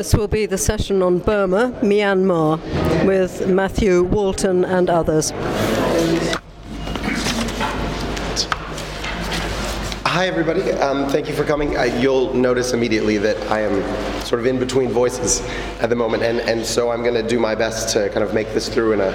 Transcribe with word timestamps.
This 0.00 0.14
will 0.14 0.28
be 0.28 0.46
the 0.46 0.56
session 0.56 1.02
on 1.02 1.18
Burma, 1.18 1.78
Myanmar, 1.82 2.58
with 3.04 3.46
Matthew 3.46 4.02
Walton 4.02 4.64
and 4.64 4.88
others. 4.88 5.30
Hi, 10.06 10.26
everybody. 10.26 10.72
Um, 10.72 11.06
thank 11.10 11.28
you 11.28 11.34
for 11.34 11.44
coming. 11.44 11.76
Uh, 11.76 11.82
you'll 11.82 12.32
notice 12.32 12.72
immediately 12.72 13.18
that 13.18 13.36
I 13.50 13.60
am 13.60 14.22
sort 14.24 14.40
of 14.40 14.46
in 14.46 14.58
between 14.58 14.88
voices 14.88 15.42
at 15.80 15.90
the 15.90 15.96
moment, 15.96 16.22
and, 16.22 16.40
and 16.40 16.64
so 16.64 16.90
I'm 16.90 17.02
going 17.02 17.12
to 17.12 17.22
do 17.22 17.38
my 17.38 17.54
best 17.54 17.92
to 17.92 18.08
kind 18.08 18.24
of 18.24 18.32
make 18.32 18.54
this 18.54 18.70
through 18.70 18.92
in 18.94 19.00
a 19.02 19.12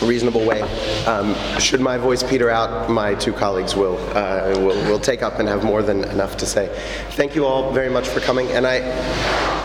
reasonable 0.00 0.46
way. 0.46 0.62
Um, 1.06 1.34
should 1.58 1.80
my 1.80 1.98
voice 1.98 2.22
peter 2.22 2.50
out, 2.50 2.88
my 2.88 3.16
two 3.16 3.32
colleagues 3.32 3.74
will, 3.74 3.98
uh, 4.16 4.52
will, 4.58 4.80
will 4.88 5.00
take 5.00 5.22
up 5.22 5.40
and 5.40 5.48
have 5.48 5.64
more 5.64 5.82
than 5.82 6.04
enough 6.04 6.36
to 6.36 6.46
say. 6.46 6.68
Thank 7.16 7.34
you 7.34 7.44
all 7.44 7.72
very 7.72 7.90
much 7.90 8.06
for 8.06 8.20
coming, 8.20 8.46
and 8.52 8.64
I, 8.64 8.78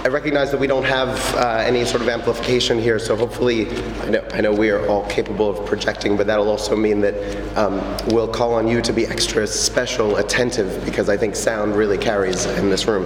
I 0.04 0.10
recognize 0.10 0.52
that 0.52 0.60
we 0.60 0.68
don't 0.68 0.84
have 0.84 1.18
uh, 1.36 1.64
any 1.66 1.86
sort 1.86 2.02
of 2.02 2.10
amplification 2.10 2.78
here, 2.78 3.00
so 3.00 3.16
hopefully, 3.16 3.70
I 4.02 4.10
know, 4.10 4.28
I 4.34 4.42
know 4.42 4.52
we 4.52 4.70
are 4.70 4.86
all 4.90 5.08
capable 5.08 5.50
of 5.50 5.66
projecting, 5.66 6.18
but 6.18 6.28
that'll 6.28 6.50
also 6.50 6.76
mean 6.76 7.00
that 7.00 7.58
um, 7.58 7.80
we'll 8.08 8.28
call 8.28 8.54
on 8.56 8.68
you 8.68 8.82
to 8.82 8.92
be 8.92 9.08
extra 9.08 9.48
special 9.48 10.18
attentive 10.18 10.84
because 10.84 11.08
I 11.08 11.16
think 11.16 11.38
sound 11.38 11.78
really 11.78 11.98
carries 11.98 12.46
in 12.46 12.70
this 12.70 12.86
room. 12.86 13.06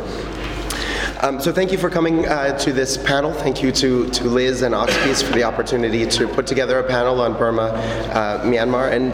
Um, 1.22 1.40
so 1.40 1.54
thank 1.54 1.72
you 1.72 1.78
for 1.78 1.92
coming 1.92 2.26
uh, 2.26 2.58
to 2.58 2.74
this 2.74 2.98
panel. 2.98 3.32
Thank 3.32 3.62
you 3.62 3.72
to, 3.74 4.10
to 4.10 4.24
Liz 4.24 4.64
and 4.64 4.74
Oxpeace 4.74 5.24
for 5.24 5.34
the 5.34 5.44
opportunity 5.44 6.04
to 6.08 6.28
put 6.28 6.48
together 6.48 6.80
a 6.80 6.84
panel 6.84 7.22
on 7.22 7.38
Burma, 7.38 7.62
uh, 7.62 8.44
Myanmar, 8.44 8.92
and 8.92 9.14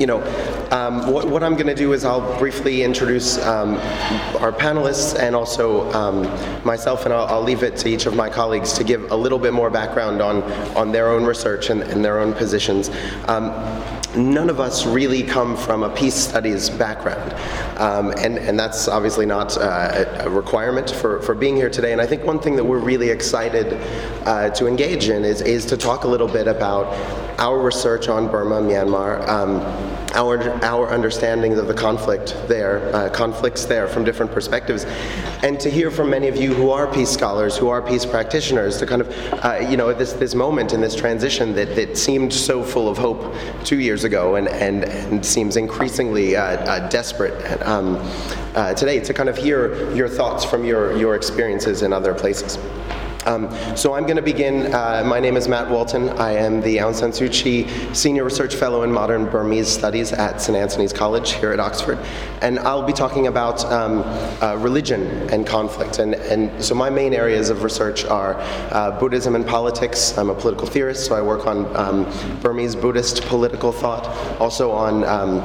you 0.00 0.06
know, 0.06 0.22
um, 0.70 1.12
what, 1.12 1.28
what, 1.28 1.42
I'm 1.42 1.54
going 1.54 1.66
to 1.66 1.74
do 1.74 1.92
is 1.92 2.06
I'll 2.06 2.38
briefly 2.38 2.82
introduce 2.82 3.36
um, 3.44 3.74
our 4.40 4.50
panelists 4.50 5.18
and 5.18 5.36
also 5.36 5.92
um, 5.92 6.22
myself, 6.64 7.04
and 7.04 7.12
I'll, 7.12 7.26
I'll, 7.26 7.42
leave 7.42 7.62
it 7.62 7.76
to 7.78 7.88
each 7.88 8.06
of 8.06 8.16
my 8.16 8.30
colleagues 8.30 8.72
to 8.74 8.84
give 8.84 9.12
a 9.12 9.16
little 9.16 9.38
bit 9.38 9.52
more 9.52 9.68
background 9.68 10.22
on, 10.22 10.42
on 10.74 10.90
their 10.90 11.08
own 11.08 11.24
research 11.24 11.68
and, 11.68 11.82
and 11.82 12.02
their 12.02 12.18
own 12.18 12.32
positions. 12.32 12.90
Um, 13.28 13.50
none 14.16 14.48
of 14.48 14.58
us 14.58 14.86
really 14.86 15.22
come 15.22 15.56
from 15.56 15.82
a 15.82 15.90
peace 15.90 16.14
studies 16.14 16.70
background. 16.70 17.32
Um, 17.78 18.12
and, 18.18 18.38
and 18.38 18.58
that's 18.58 18.88
obviously 18.88 19.26
not 19.26 19.56
uh, 19.58 20.04
a 20.20 20.30
requirement 20.30 20.90
for, 20.90 21.20
for 21.22 21.34
being 21.34 21.56
here 21.56 21.70
today. 21.70 21.92
And 21.92 22.00
I 22.00 22.06
think 22.06 22.24
one 22.24 22.38
thing 22.38 22.56
that 22.56 22.64
we're 22.64 22.78
really 22.78 23.10
excited 23.10 23.74
uh, 24.26 24.50
to 24.50 24.66
engage 24.66 25.08
in 25.08 25.24
is, 25.24 25.42
is 25.42 25.64
to 25.66 25.76
talk 25.76 26.04
a 26.04 26.08
little 26.08 26.28
bit 26.28 26.48
about 26.48 27.29
our 27.40 27.58
research 27.58 28.08
on 28.08 28.30
Burma, 28.30 28.60
Myanmar, 28.60 29.26
um, 29.26 29.60
our, 30.14 30.38
our 30.62 30.92
understandings 30.92 31.58
of 31.58 31.68
the 31.68 31.74
conflict 31.74 32.36
there, 32.48 32.94
uh, 32.94 33.08
conflicts 33.08 33.64
there 33.64 33.88
from 33.88 34.04
different 34.04 34.30
perspectives, 34.30 34.84
and 35.42 35.58
to 35.58 35.70
hear 35.70 35.90
from 35.90 36.10
many 36.10 36.28
of 36.28 36.36
you 36.36 36.52
who 36.52 36.70
are 36.70 36.86
peace 36.92 37.08
scholars, 37.08 37.56
who 37.56 37.68
are 37.68 37.80
peace 37.80 38.04
practitioners, 38.04 38.76
to 38.76 38.86
kind 38.86 39.00
of, 39.00 39.08
uh, 39.42 39.56
you 39.70 39.78
know, 39.78 39.88
at 39.88 39.98
this, 39.98 40.12
this 40.12 40.34
moment 40.34 40.74
in 40.74 40.82
this 40.82 40.94
transition 40.94 41.54
that, 41.54 41.74
that 41.76 41.96
seemed 41.96 42.30
so 42.30 42.62
full 42.62 42.88
of 42.88 42.98
hope 42.98 43.34
two 43.64 43.80
years 43.80 44.04
ago 44.04 44.34
and, 44.34 44.48
and, 44.48 44.84
and 44.84 45.24
seems 45.24 45.56
increasingly 45.56 46.36
uh, 46.36 46.42
uh 46.42 46.88
desperate 46.90 47.62
um, 47.62 47.96
uh, 48.54 48.74
today, 48.74 49.00
to 49.00 49.14
kind 49.14 49.30
of 49.30 49.38
hear 49.38 49.90
your 49.94 50.08
thoughts 50.08 50.44
from 50.44 50.64
your, 50.64 50.94
your 50.96 51.14
experiences 51.14 51.80
in 51.80 51.92
other 51.92 52.12
places. 52.12 52.58
Um, 53.26 53.50
so 53.76 53.92
I'm 53.92 54.04
going 54.04 54.16
to 54.16 54.22
begin. 54.22 54.72
Uh, 54.72 55.02
my 55.04 55.20
name 55.20 55.36
is 55.36 55.46
Matt 55.46 55.68
Walton. 55.68 56.08
I 56.10 56.32
am 56.32 56.60
the 56.62 56.78
Aung 56.78 56.94
San 56.94 57.10
Suu 57.10 57.30
Kyi 57.30 57.68
Senior 57.94 58.24
Research 58.24 58.54
Fellow 58.54 58.82
in 58.82 58.90
Modern 58.90 59.26
Burmese 59.26 59.68
Studies 59.68 60.12
at 60.12 60.40
St. 60.40 60.56
Antony's 60.56 60.92
College 60.92 61.32
here 61.34 61.52
at 61.52 61.60
Oxford. 61.60 61.98
And 62.40 62.58
I'll 62.60 62.86
be 62.86 62.94
talking 62.94 63.26
about 63.26 63.62
um, 63.66 64.02
uh, 64.42 64.56
religion 64.58 65.02
and 65.30 65.46
conflict. 65.46 65.98
And, 65.98 66.14
and 66.14 66.64
so 66.64 66.74
my 66.74 66.88
main 66.88 67.12
areas 67.12 67.50
of 67.50 67.62
research 67.62 68.06
are 68.06 68.36
uh, 68.70 68.98
Buddhism 68.98 69.34
and 69.34 69.46
politics. 69.46 70.16
I'm 70.16 70.30
a 70.30 70.34
political 70.34 70.66
theorist, 70.66 71.04
so 71.04 71.14
I 71.14 71.20
work 71.20 71.46
on 71.46 71.66
um, 71.76 72.40
Burmese 72.40 72.74
Buddhist 72.74 73.22
political 73.26 73.70
thought, 73.70 74.06
also 74.40 74.70
on 74.70 75.04
um, 75.04 75.40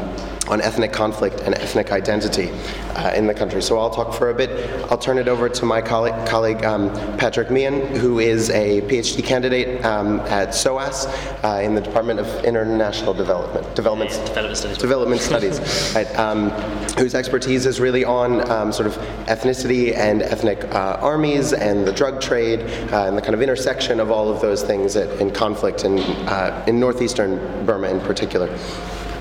on 0.47 0.61
ethnic 0.61 0.93
conflict 0.93 1.39
and 1.41 1.55
ethnic 1.55 1.91
identity 1.91 2.49
uh, 2.95 3.11
in 3.15 3.27
the 3.27 3.33
country. 3.33 3.61
So 3.61 3.79
I'll 3.79 3.89
talk 3.89 4.13
for 4.13 4.29
a 4.29 4.33
bit. 4.33 4.49
I'll 4.91 4.97
turn 4.97 5.17
it 5.17 5.27
over 5.27 5.49
to 5.49 5.65
my 5.65 5.81
colleague, 5.81 6.27
colleague 6.27 6.63
um, 6.63 6.91
Patrick 7.17 7.49
Meehan, 7.49 7.95
who 7.95 8.19
is 8.19 8.49
a 8.51 8.81
PhD 8.81 9.23
candidate 9.23 9.83
um, 9.83 10.19
at 10.21 10.53
SOAS 10.53 11.07
uh, 11.43 11.61
in 11.63 11.75
the 11.75 11.81
Department 11.81 12.19
of 12.19 12.27
International 12.45 13.13
Development, 13.13 13.75
Development, 13.75 14.09
Development 14.25 14.57
Studies, 14.57 14.77
Development 14.77 15.21
Studies 15.21 15.59
right, 15.95 16.19
um, 16.19 16.49
whose 16.97 17.15
expertise 17.15 17.65
is 17.65 17.79
really 17.79 18.05
on 18.05 18.49
um, 18.49 18.71
sort 18.71 18.87
of 18.87 18.95
ethnicity 19.27 19.95
and 19.95 20.21
ethnic 20.21 20.63
uh, 20.65 20.97
armies 21.01 21.53
and 21.53 21.87
the 21.87 21.91
drug 21.91 22.21
trade 22.21 22.61
uh, 22.91 23.05
and 23.07 23.17
the 23.17 23.21
kind 23.21 23.33
of 23.33 23.41
intersection 23.41 23.99
of 23.99 24.11
all 24.11 24.29
of 24.29 24.41
those 24.41 24.63
things 24.63 24.95
in 24.95 25.31
conflict 25.31 25.83
in, 25.83 25.99
uh, 26.27 26.63
in 26.67 26.79
northeastern 26.79 27.65
Burma 27.65 27.89
in 27.89 27.99
particular. 28.01 28.47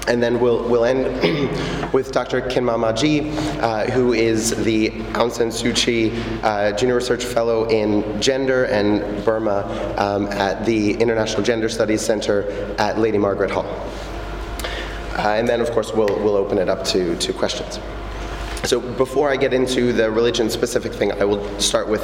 And 0.06 0.22
then 0.22 0.38
we'll, 0.38 0.68
we'll 0.68 0.84
end 0.84 1.04
with 1.92 2.12
Dr. 2.12 2.42
Khin 2.42 2.64
Mar 2.64 2.76
Mar 2.76 2.92
Kyi, 2.92 3.30
uh, 3.60 3.90
who 3.90 4.12
is 4.12 4.50
the 4.64 4.90
Aung 5.14 5.32
San 5.32 5.48
Suu 5.48 5.74
Kyi 5.74 6.12
uh, 6.42 6.72
Junior 6.72 6.96
Research 6.96 7.24
Fellow 7.24 7.68
in 7.68 8.20
Gender 8.20 8.64
and 8.64 9.24
Burma 9.24 9.94
um, 9.96 10.26
at 10.26 10.66
the 10.66 10.92
International 10.94 11.42
Gender 11.42 11.68
Studies 11.68 12.02
Center 12.02 12.74
at 12.78 12.98
Lady 12.98 13.18
Margaret 13.18 13.50
Hall. 13.50 13.66
Uh, 15.16 15.36
and 15.36 15.48
then, 15.48 15.60
of 15.60 15.70
course, 15.70 15.92
we'll, 15.92 16.22
we'll 16.22 16.36
open 16.36 16.58
it 16.58 16.68
up 16.68 16.84
to, 16.84 17.16
to 17.16 17.32
questions. 17.32 17.78
So 18.64 18.80
before 18.80 19.30
I 19.30 19.36
get 19.36 19.52
into 19.52 19.92
the 19.92 20.10
religion-specific 20.10 20.92
thing, 20.92 21.12
I 21.12 21.24
will 21.24 21.60
start 21.60 21.88
with 21.88 22.02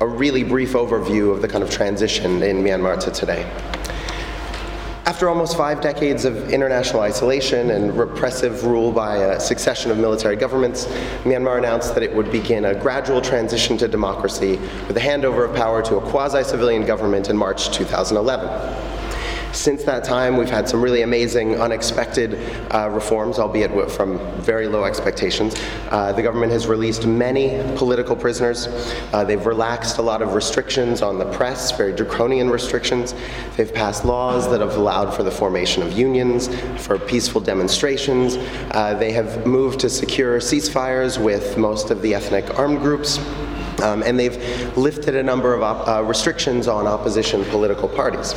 a 0.00 0.06
really 0.06 0.44
brief 0.44 0.74
overview 0.74 1.32
of 1.32 1.42
the 1.42 1.48
kind 1.48 1.64
of 1.64 1.70
transition 1.70 2.42
in 2.42 2.62
Myanmar 2.62 3.00
to 3.04 3.10
today. 3.10 3.50
After 5.06 5.28
almost 5.28 5.58
five 5.58 5.82
decades 5.82 6.24
of 6.24 6.48
international 6.48 7.02
isolation 7.02 7.68
and 7.68 7.94
repressive 7.94 8.64
rule 8.64 8.90
by 8.90 9.16
a 9.16 9.38
succession 9.38 9.90
of 9.90 9.98
military 9.98 10.34
governments, 10.34 10.86
Myanmar 11.24 11.58
announced 11.58 11.92
that 11.92 12.02
it 12.02 12.14
would 12.14 12.32
begin 12.32 12.64
a 12.64 12.74
gradual 12.74 13.20
transition 13.20 13.76
to 13.78 13.86
democracy 13.86 14.56
with 14.88 14.96
a 14.96 15.00
handover 15.00 15.46
of 15.46 15.54
power 15.54 15.82
to 15.82 15.98
a 15.98 16.00
quasi 16.00 16.42
civilian 16.42 16.86
government 16.86 17.28
in 17.28 17.36
March 17.36 17.70
2011. 17.70 18.48
Since 19.54 19.84
that 19.84 20.02
time, 20.02 20.36
we've 20.36 20.50
had 20.50 20.68
some 20.68 20.82
really 20.82 21.02
amazing, 21.02 21.60
unexpected 21.60 22.34
uh, 22.74 22.90
reforms, 22.90 23.38
albeit 23.38 23.88
from 23.88 24.18
very 24.42 24.66
low 24.66 24.82
expectations. 24.82 25.54
Uh, 25.90 26.12
the 26.12 26.22
government 26.22 26.50
has 26.50 26.66
released 26.66 27.06
many 27.06 27.62
political 27.76 28.16
prisoners. 28.16 28.66
Uh, 29.12 29.22
they've 29.22 29.46
relaxed 29.46 29.98
a 29.98 30.02
lot 30.02 30.22
of 30.22 30.34
restrictions 30.34 31.02
on 31.02 31.18
the 31.18 31.24
press, 31.32 31.70
very 31.70 31.92
draconian 31.92 32.50
restrictions. 32.50 33.14
They've 33.56 33.72
passed 33.72 34.04
laws 34.04 34.50
that 34.50 34.60
have 34.60 34.76
allowed 34.76 35.14
for 35.14 35.22
the 35.22 35.30
formation 35.30 35.84
of 35.84 35.92
unions, 35.92 36.48
for 36.84 36.98
peaceful 36.98 37.40
demonstrations. 37.40 38.36
Uh, 38.72 38.94
they 38.98 39.12
have 39.12 39.46
moved 39.46 39.78
to 39.80 39.88
secure 39.88 40.40
ceasefires 40.40 41.22
with 41.22 41.56
most 41.56 41.92
of 41.92 42.02
the 42.02 42.12
ethnic 42.12 42.58
armed 42.58 42.80
groups. 42.80 43.18
Um, 43.82 44.02
and 44.02 44.18
they've 44.18 44.76
lifted 44.76 45.14
a 45.14 45.22
number 45.22 45.54
of 45.54 45.62
op- 45.62 45.86
uh, 45.86 46.02
restrictions 46.02 46.66
on 46.66 46.88
opposition 46.88 47.44
political 47.44 47.88
parties. 47.88 48.34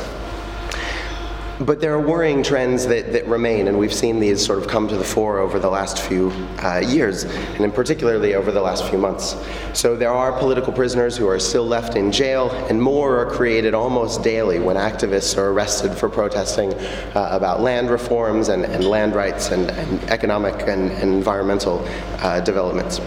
But 1.60 1.80
there 1.80 1.92
are 1.92 2.00
worrying 2.00 2.44
trends 2.44 2.86
that, 2.86 3.12
that 3.12 3.26
remain, 3.26 3.66
and 3.66 3.76
we've 3.76 3.92
seen 3.92 4.20
these 4.20 4.44
sort 4.44 4.60
of 4.60 4.68
come 4.68 4.86
to 4.86 4.96
the 4.96 5.02
fore 5.04 5.38
over 5.38 5.58
the 5.58 5.68
last 5.68 5.98
few 5.98 6.30
uh, 6.62 6.78
years, 6.78 7.24
and 7.24 7.60
in 7.62 7.72
particularly 7.72 8.36
over 8.36 8.52
the 8.52 8.60
last 8.60 8.88
few 8.88 8.96
months. 8.96 9.34
So 9.72 9.96
there 9.96 10.12
are 10.12 10.30
political 10.38 10.72
prisoners 10.72 11.16
who 11.16 11.26
are 11.26 11.40
still 11.40 11.66
left 11.66 11.96
in 11.96 12.12
jail, 12.12 12.52
and 12.70 12.80
more 12.80 13.18
are 13.18 13.30
created 13.30 13.74
almost 13.74 14.22
daily 14.22 14.60
when 14.60 14.76
activists 14.76 15.36
are 15.36 15.50
arrested 15.50 15.94
for 15.94 16.08
protesting 16.08 16.72
uh, 16.74 17.28
about 17.32 17.60
land 17.60 17.90
reforms 17.90 18.50
and, 18.50 18.64
and 18.64 18.84
land 18.84 19.16
rights 19.16 19.50
and, 19.50 19.68
and 19.68 20.00
economic 20.10 20.54
and, 20.68 20.92
and 20.92 21.12
environmental 21.12 21.84
uh, 22.20 22.38
developments. 22.40 23.00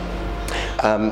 Um, 0.81 1.09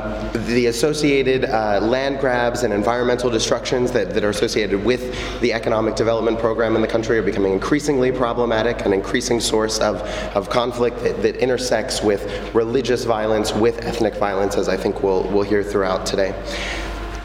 the 0.48 0.66
associated 0.66 1.46
uh, 1.46 1.80
land 1.82 2.20
grabs 2.20 2.64
and 2.64 2.74
environmental 2.74 3.30
destructions 3.30 3.92
that, 3.92 4.16
that 4.16 4.24
are 4.24 4.30
associated 4.30 4.84
with 4.84 5.42
the 5.42 5.54
economic 5.54 5.96
development 5.96 6.40
program 6.40 6.76
in 6.76 6.82
the 6.82 6.88
country 6.88 7.20
are 7.20 7.24
becoming 7.24 7.54
increasingly 7.54 8.12
problematic, 8.12 8.86
an 8.86 8.94
increasing 8.94 9.40
source 9.40 9.80
of, 9.80 10.02
of 10.36 10.50
conflict 10.50 11.04
that, 11.04 11.22
that 11.22 11.36
intersects 11.36 12.02
with 12.02 12.54
religious 12.56 13.04
violence, 13.04 13.54
with 13.54 13.86
ethnic 13.86 14.16
violence, 14.16 14.58
as 14.58 14.68
I 14.68 14.76
think 14.76 15.04
we'll, 15.04 15.24
we'll 15.30 15.44
hear 15.44 15.64
throughout 15.64 16.06
today. 16.06 16.34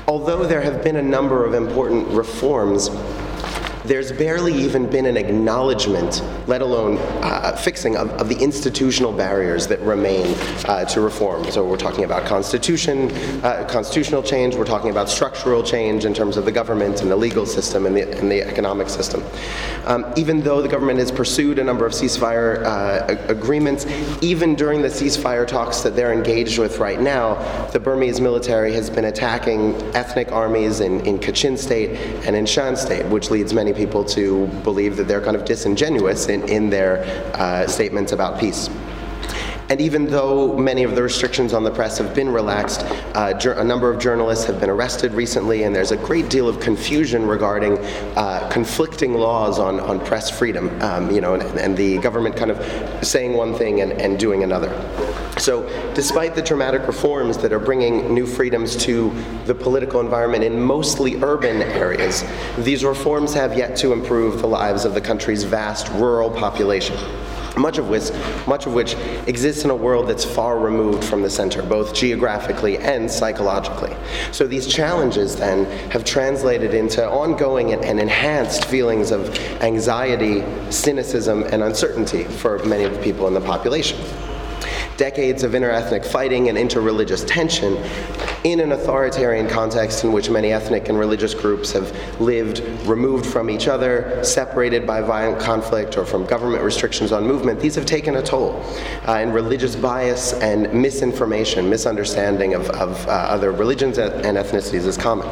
Although 0.07 0.45
there 0.45 0.61
have 0.61 0.85
been 0.85 0.97
a 0.97 1.03
number 1.03 1.47
of 1.47 1.55
important 1.55 2.09
reforms 2.09 2.91
there's 3.85 4.13
barely 4.13 4.55
even 4.55 4.89
been 4.89 5.05
an 5.05 5.17
acknowledgement, 5.17 6.23
let 6.47 6.63
alone 6.63 6.97
uh, 7.23 7.55
fixing, 7.57 7.97
of, 7.97 8.09
of, 8.13 8.29
the 8.29 8.39
institutional 8.39 9.13
barriers 9.13 9.67
that 9.67 9.79
remain 9.81 10.35
uh, 10.65 10.85
to 10.87 11.03
reform. 11.03 11.45
So 11.51 11.67
we're 11.67 11.77
talking 11.77 12.05
about 12.05 12.27
constitution, 12.27 13.11
uh, 13.45 13.67
constitutional 13.69 14.23
change, 14.23 14.55
we're 14.55 14.65
talking 14.65 14.91
about 14.91 15.11
structural 15.11 15.63
change 15.63 16.07
in 16.07 16.15
terms 16.15 16.39
of 16.39 16.47
the 16.47 16.53
government 16.53 17.03
and 17.03 17.11
the 17.11 17.17
legal 17.17 17.45
system 17.45 17.85
and 17.85 17.95
the, 17.95 18.19
and 18.19 18.31
the 18.31 18.43
economic 18.43 18.89
system. 18.89 19.23
Um, 19.85 20.11
even 20.17 20.41
though 20.41 20.63
the 20.63 20.69
government 20.69 20.99
has 20.99 21.13
pursued 21.13 21.59
a 21.59 21.65
number 21.65 21.85
of 21.85 21.93
ceasefire 21.93 22.65
uh, 22.65 23.17
agreements, 23.29 23.85
even 24.23 24.55
during 24.55 24.81
the 24.81 24.89
ceasefire 24.89 25.47
talks 25.47 25.83
that 25.83 25.95
they're 25.95 26.13
engaged 26.13 26.59
with 26.59 26.79
right 26.79 27.01
now, 27.01 27.35
the 27.73 27.81
Burmese 27.81 28.19
military 28.19 28.73
has 28.73 28.89
been 28.89 29.05
attacking 29.05 29.75
ethnic 29.95 30.33
armies 30.33 30.81
in, 30.81 31.01
in 31.01 31.19
Kachin 31.19 31.59
State 31.59 31.91
and 32.27 32.35
in 32.35 32.47
Shan 32.47 32.77
State, 32.77 33.05
which 33.07 33.31
leads 33.31 33.53
many 33.53 33.74
people 33.75 34.05
to 34.05 34.47
believe 34.63 34.97
that 34.97 35.09
they're 35.09 35.21
kind 35.21 35.37
of 35.37 35.45
disingenuous 35.45 36.29
in, 36.29 36.49
in 36.49 36.71
their 36.71 37.05
uh, 37.35 37.67
statements 37.67 38.13
about 38.13 38.39
peace. 38.39 38.69
And 39.71 39.81
even 39.81 40.07
though 40.07 40.57
many 40.57 40.83
of 40.83 40.95
the 40.95 41.03
restrictions 41.03 41.55
on 41.55 41.65
the 41.65 41.71
press 41.71 41.97
have 41.97 42.15
been 42.15 42.29
relaxed, 42.29 42.83
uh, 43.15 43.33
a 43.57 43.65
number 43.65 43.91
of 43.91 43.99
journalists 43.99 44.45
have 44.45 44.61
been 44.61 44.69
arrested 44.69 45.13
recently, 45.15 45.63
and 45.63 45.75
there's 45.75 45.91
a 45.91 45.97
great 45.97 46.29
deal 46.29 46.49
of 46.49 46.61
confusion 46.61 47.27
regarding 47.27 47.79
uh, 48.17 48.47
conflicting 48.53 49.15
laws 49.15 49.59
on, 49.59 49.81
on 49.81 50.05
press 50.05 50.31
freedom, 50.31 50.71
um, 50.83 51.11
you 51.11 51.21
know, 51.21 51.35
and, 51.35 51.43
and, 51.59 51.75
the 51.77 51.99
government 51.99 52.37
kind 52.37 52.51
of 52.51 53.05
saying 53.05 53.33
one 53.33 53.55
thing 53.55 53.81
and, 53.81 53.93
and 53.93 54.19
doing 54.19 54.43
another. 54.43 54.69
So, 55.45 55.69
despite 55.93 56.35
the 56.35 56.41
dramatic 56.41 56.87
reforms 56.87 57.37
that 57.37 57.53
are 57.53 57.59
bringing 57.59 58.15
new 58.15 58.25
freedoms 58.25 58.75
to 58.77 59.11
the 59.45 59.55
political 59.55 60.01
environment 60.01 60.43
in 60.43 60.59
mostly 60.59 61.23
urban 61.23 61.61
areas, 61.61 62.25
these 62.61 62.83
reforms 62.83 63.35
have 63.35 63.55
yet 63.55 63.77
to 63.77 63.93
improve 63.93 64.41
the 64.41 64.47
lives 64.47 64.87
of 64.87 64.95
the 64.95 65.03
country's 65.03 65.43
vast 65.45 65.91
rural 66.01 66.31
population 66.31 66.97
much 67.59 67.79
of 67.79 67.89
which 67.89 68.11
much 68.49 68.67
of 68.67 68.73
which 68.73 68.95
exists 69.29 69.63
in 69.63 69.71
a 69.71 69.77
world 69.77 70.09
that's 70.09 70.25
far 70.25 70.59
removed 70.59 71.05
from 71.05 71.23
the 71.23 71.31
center 71.31 71.63
both 71.63 71.95
geographically 71.95 72.79
and 72.79 73.09
psychologically. 73.09 73.95
So 74.33 74.49
these 74.49 74.67
challenges 74.67 75.37
then 75.37 75.67
have 75.91 76.05
translated 76.05 76.75
into 76.75 77.09
ongoing 77.09 77.73
and, 77.73 77.85
and 77.85 78.01
enhanced 78.01 78.65
feelings 78.65 79.13
of 79.13 79.39
anxiety 79.61 80.43
cynicism 80.73 81.45
and 81.45 81.63
uncertainty 81.63 82.25
for 82.25 82.59
many 82.65 82.83
of 82.83 82.93
the 82.95 83.03
people 83.03 83.29
in 83.29 83.35
the 83.35 83.41
population 83.43 83.99
decades 84.97 85.43
of 85.43 85.53
interethnic 85.53 86.05
fighting 86.05 86.49
and 86.49 86.59
interreligious 86.59 87.25
tension 87.27 87.77
in 88.45 88.61
an 88.61 88.73
authoritarian 88.73 89.49
context 89.49 90.05
in 90.05 90.13
which 90.13 90.29
many 90.29 90.53
ethnic 90.53 90.89
and 90.89 90.99
religious 90.99 91.35
groups 91.35 91.73
have 91.73 91.91
lived 92.21 92.61
removed 92.87 93.25
from 93.25 93.49
each 93.49 93.69
other, 93.69 94.23
separated 94.23 94.87
by 94.87 95.01
violent 95.01 95.41
conflict 95.41 95.97
or 95.97 96.05
from 96.05 96.27
government 96.27 96.63
restrictions 96.63 97.11
on 97.13 97.27
movement, 97.27 97.59
these 97.59 97.75
have 97.75 97.87
taken 97.87 98.17
a 98.17 98.23
toll. 98.23 98.61
Uh, 99.07 99.17
and 99.19 99.33
religious 99.33 99.75
bias 99.75 100.35
and 100.35 100.73
misinformation, 100.73 101.69
misunderstanding 101.71 102.55
of, 102.55 102.69
of 102.71 103.07
uh, 103.07 103.11
other 103.11 103.53
religions 103.53 103.99
and 103.99 104.37
ethnicities 104.37 104.87
is 104.87 104.99
common. 104.99 105.27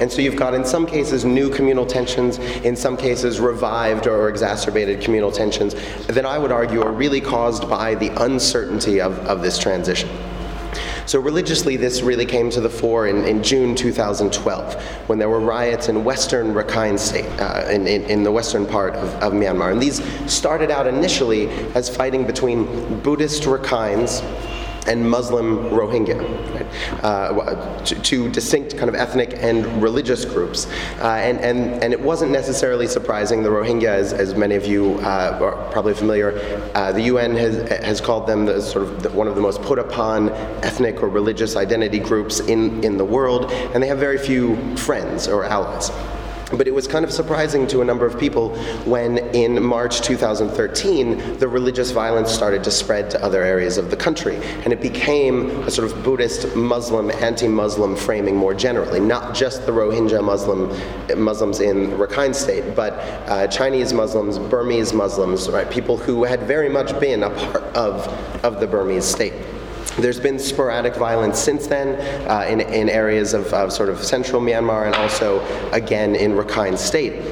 And 0.00 0.10
so 0.10 0.22
you've 0.22 0.36
got, 0.36 0.54
in 0.54 0.64
some 0.64 0.86
cases, 0.86 1.24
new 1.24 1.50
communal 1.50 1.86
tensions, 1.86 2.38
in 2.38 2.76
some 2.76 2.96
cases, 2.96 3.40
revived 3.40 4.06
or 4.06 4.28
exacerbated 4.28 5.00
communal 5.00 5.32
tensions 5.32 5.74
that 6.06 6.24
I 6.24 6.38
would 6.38 6.52
argue 6.52 6.82
are 6.82 6.92
really 6.92 7.20
caused 7.20 7.68
by 7.68 7.94
the 7.94 8.08
uncertainty 8.22 9.00
of, 9.00 9.18
of 9.20 9.42
this 9.42 9.58
transition. 9.58 10.08
So 11.08 11.18
religiously, 11.18 11.78
this 11.78 12.02
really 12.02 12.26
came 12.26 12.50
to 12.50 12.60
the 12.60 12.68
fore 12.68 13.06
in, 13.06 13.24
in 13.24 13.42
June 13.42 13.74
2012 13.74 14.74
when 15.08 15.18
there 15.18 15.30
were 15.30 15.40
riots 15.40 15.88
in 15.88 16.04
western 16.04 16.52
Rakhine 16.52 16.98
State, 16.98 17.24
uh, 17.40 17.66
in, 17.70 17.86
in, 17.86 18.02
in, 18.04 18.22
the 18.22 18.30
western 18.30 18.66
part 18.66 18.94
of, 18.94 19.08
of 19.22 19.32
Myanmar. 19.32 19.72
And 19.72 19.80
these 19.80 20.02
started 20.30 20.70
out 20.70 20.86
initially 20.86 21.48
as 21.74 21.88
fighting 21.88 22.26
between 22.26 23.00
Buddhist 23.00 23.44
Rakhines 23.44 24.22
and 24.88 25.08
Muslim 25.08 25.68
Rohingya, 25.70 26.18
right? 26.54 27.04
uh, 27.04 27.84
two 27.84 28.30
distinct 28.30 28.76
kind 28.76 28.88
of 28.88 28.94
ethnic 28.94 29.34
and 29.36 29.82
religious 29.82 30.24
groups. 30.24 30.66
Uh, 31.00 31.08
and, 31.22 31.38
and, 31.40 31.82
and 31.82 31.92
it 31.92 32.00
wasn't 32.00 32.30
necessarily 32.30 32.86
surprising. 32.86 33.42
The 33.42 33.50
Rohingya, 33.50 33.88
as, 33.88 34.12
as 34.12 34.34
many 34.34 34.54
of 34.54 34.66
you 34.66 34.94
uh, 35.00 35.38
are 35.40 35.70
probably 35.70 35.94
familiar, 35.94 36.38
uh, 36.74 36.92
the 36.92 37.02
UN 37.02 37.36
has, 37.36 37.68
has 37.70 38.00
called 38.00 38.26
them 38.26 38.46
the, 38.46 38.60
sort 38.60 38.84
of 38.84 39.02
the, 39.02 39.10
one 39.10 39.28
of 39.28 39.34
the 39.34 39.42
most 39.42 39.60
put 39.62 39.78
upon 39.78 40.30
ethnic 40.64 41.02
or 41.02 41.08
religious 41.08 41.56
identity 41.56 41.98
groups 41.98 42.40
in, 42.40 42.82
in 42.82 42.96
the 42.96 43.04
world, 43.04 43.52
and 43.52 43.82
they 43.82 43.88
have 43.88 43.98
very 43.98 44.18
few 44.18 44.76
friends 44.76 45.28
or 45.28 45.44
allies. 45.44 45.90
But 46.52 46.66
it 46.66 46.74
was 46.74 46.86
kind 46.86 47.04
of 47.04 47.12
surprising 47.12 47.66
to 47.68 47.82
a 47.82 47.84
number 47.84 48.06
of 48.06 48.18
people 48.18 48.56
when, 48.84 49.18
in 49.34 49.62
March 49.62 50.00
2013, 50.00 51.38
the 51.38 51.46
religious 51.46 51.90
violence 51.90 52.30
started 52.30 52.64
to 52.64 52.70
spread 52.70 53.10
to 53.10 53.22
other 53.22 53.42
areas 53.42 53.76
of 53.76 53.90
the 53.90 53.96
country. 53.96 54.36
And 54.64 54.72
it 54.72 54.80
became 54.80 55.50
a 55.62 55.70
sort 55.70 55.90
of 55.90 56.02
Buddhist, 56.02 56.56
Muslim, 56.56 57.10
anti 57.10 57.48
Muslim 57.48 57.94
framing 57.94 58.34
more 58.34 58.54
generally, 58.54 58.98
not 58.98 59.34
just 59.34 59.66
the 59.66 59.72
Rohingya 59.72 60.24
Muslim, 60.24 60.68
Muslims 61.22 61.60
in 61.60 61.88
Rakhine 61.92 62.34
State, 62.34 62.74
but 62.74 62.94
uh, 63.28 63.46
Chinese 63.48 63.92
Muslims, 63.92 64.38
Burmese 64.38 64.94
Muslims, 64.94 65.50
right? 65.50 65.70
People 65.70 65.98
who 65.98 66.24
had 66.24 66.44
very 66.44 66.70
much 66.70 66.98
been 66.98 67.24
a 67.24 67.30
part 67.30 67.64
of, 67.76 68.08
of 68.42 68.60
the 68.60 68.66
Burmese 68.66 69.04
state. 69.04 69.34
There's 69.96 70.20
been 70.20 70.38
sporadic 70.38 70.94
violence 70.96 71.38
since 71.38 71.66
then 71.66 71.96
uh, 72.28 72.46
in, 72.48 72.60
in 72.60 72.88
areas 72.88 73.34
of, 73.34 73.52
of, 73.52 73.72
sort 73.72 73.88
of 73.88 74.02
central 74.04 74.40
Myanmar 74.40 74.86
and 74.86 74.94
also 74.94 75.40
again 75.72 76.14
in 76.14 76.32
Rakhine 76.32 76.78
State. 76.78 77.22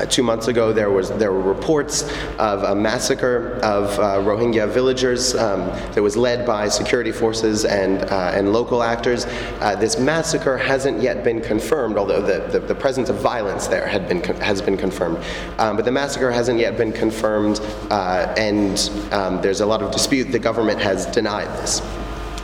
Uh, 0.00 0.06
two 0.06 0.22
months 0.22 0.48
ago, 0.48 0.72
there 0.72 0.90
was 0.90 1.10
there 1.18 1.30
were 1.30 1.42
reports 1.42 2.10
of 2.38 2.62
a 2.62 2.74
massacre 2.74 3.60
of 3.62 3.90
uh, 3.98 4.16
Rohingya 4.22 4.66
villagers 4.66 5.34
um, 5.34 5.66
that 5.92 6.02
was 6.02 6.16
led 6.16 6.46
by 6.46 6.68
security 6.68 7.12
forces 7.12 7.66
and 7.66 8.02
uh, 8.10 8.32
and 8.34 8.50
local 8.50 8.82
actors. 8.82 9.26
Uh, 9.60 9.76
this 9.76 9.98
massacre 9.98 10.56
hasn't 10.56 11.02
yet 11.02 11.22
been 11.22 11.42
confirmed, 11.42 11.98
although 11.98 12.22
the, 12.22 12.46
the, 12.50 12.60
the 12.60 12.74
presence 12.74 13.10
of 13.10 13.16
violence 13.16 13.66
there 13.66 13.86
had 13.86 14.08
been 14.08 14.22
has 14.40 14.62
been 14.62 14.78
confirmed. 14.78 15.18
Um, 15.58 15.76
but 15.76 15.84
the 15.84 15.92
massacre 15.92 16.30
hasn't 16.30 16.58
yet 16.58 16.78
been 16.78 16.92
confirmed, 16.92 17.60
and 17.90 18.90
um, 19.12 19.42
there's 19.42 19.60
a 19.60 19.66
lot 19.66 19.82
of 19.82 19.90
dispute. 19.90 20.32
The 20.32 20.38
government 20.38 20.80
has 20.80 21.04
denied 21.06 21.48
this 21.58 21.82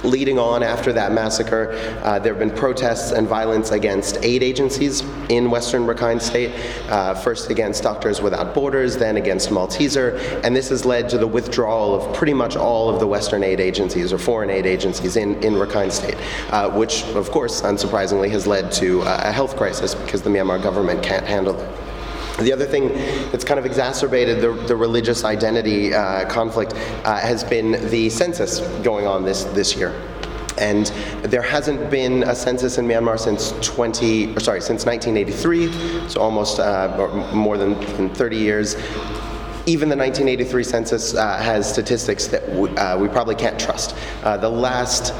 leading 0.06 0.38
on 0.38 0.62
after 0.62 0.92
that 0.92 1.12
massacre, 1.12 1.72
uh, 2.02 2.18
there 2.18 2.32
have 2.32 2.40
been 2.40 2.56
protests 2.56 3.12
and 3.12 3.26
violence 3.26 3.70
against 3.70 4.18
aid 4.22 4.42
agencies 4.42 5.02
in 5.28 5.50
western 5.50 5.82
Rakhine 5.82 6.20
State, 6.20 6.52
uh, 6.88 7.14
first 7.14 7.50
against 7.50 7.82
Doctors 7.82 8.22
Without 8.22 8.54
Borders, 8.54 8.96
then 8.96 9.16
against 9.16 9.50
Malteser, 9.50 10.18
and 10.44 10.54
this 10.54 10.68
has 10.68 10.84
led 10.84 11.08
to 11.10 11.18
the 11.18 11.26
withdrawal 11.26 11.94
of 11.94 12.14
pretty 12.14 12.34
much 12.34 12.56
all 12.56 12.88
of 12.88 13.00
the 13.00 13.06
Western 13.06 13.42
aid 13.42 13.60
agencies 13.60 14.12
or 14.12 14.18
foreign 14.18 14.50
aid 14.50 14.66
agencies 14.66 15.16
in, 15.16 15.42
in 15.42 15.54
Rakhine 15.54 15.92
State, 15.92 16.16
uh, 16.50 16.70
which, 16.70 17.04
of 17.14 17.30
course, 17.30 17.62
unsurprisingly, 17.62 18.30
has 18.30 18.46
led 18.46 18.72
to 18.72 19.02
a 19.02 19.32
health 19.32 19.56
crisis 19.56 19.94
because 19.94 20.22
the 20.22 20.30
Myanmar 20.30 20.62
government 20.62 21.02
can't 21.02 21.26
handle 21.26 21.58
it. 21.58 21.85
The 22.38 22.52
other 22.52 22.66
thing 22.66 22.88
that's 23.30 23.44
kind 23.44 23.58
of 23.58 23.64
exacerbated 23.64 24.42
the, 24.42 24.52
the 24.66 24.76
religious 24.76 25.24
identity 25.24 25.94
uh, 25.94 26.28
conflict 26.28 26.74
uh, 27.04 27.18
has 27.18 27.42
been 27.42 27.72
the 27.90 28.10
census 28.10 28.60
going 28.82 29.06
on 29.06 29.24
this, 29.24 29.44
this 29.44 29.74
year. 29.74 29.94
And 30.58 30.86
there 31.22 31.42
hasn't 31.42 31.90
been 31.90 32.22
a 32.24 32.34
census 32.34 32.78
in 32.78 32.86
Myanmar 32.86 33.18
since 33.18 33.52
20, 33.66 34.36
or 34.36 34.40
sorry, 34.40 34.60
since 34.60 34.86
1983, 34.86 36.08
so 36.08 36.20
almost 36.20 36.58
uh, 36.58 37.30
more 37.34 37.58
than, 37.58 37.78
than 37.96 38.10
30 38.10 38.36
years 38.36 38.76
even 39.66 39.88
the 39.88 39.96
1983 39.96 40.62
census 40.62 41.14
uh, 41.14 41.38
has 41.38 41.68
statistics 41.68 42.28
that 42.28 42.46
w- 42.50 42.72
uh, 42.76 42.96
we 42.98 43.08
probably 43.08 43.34
can't 43.34 43.58
trust. 43.58 43.96
Uh, 44.22 44.36
the 44.36 44.48
last 44.48 45.12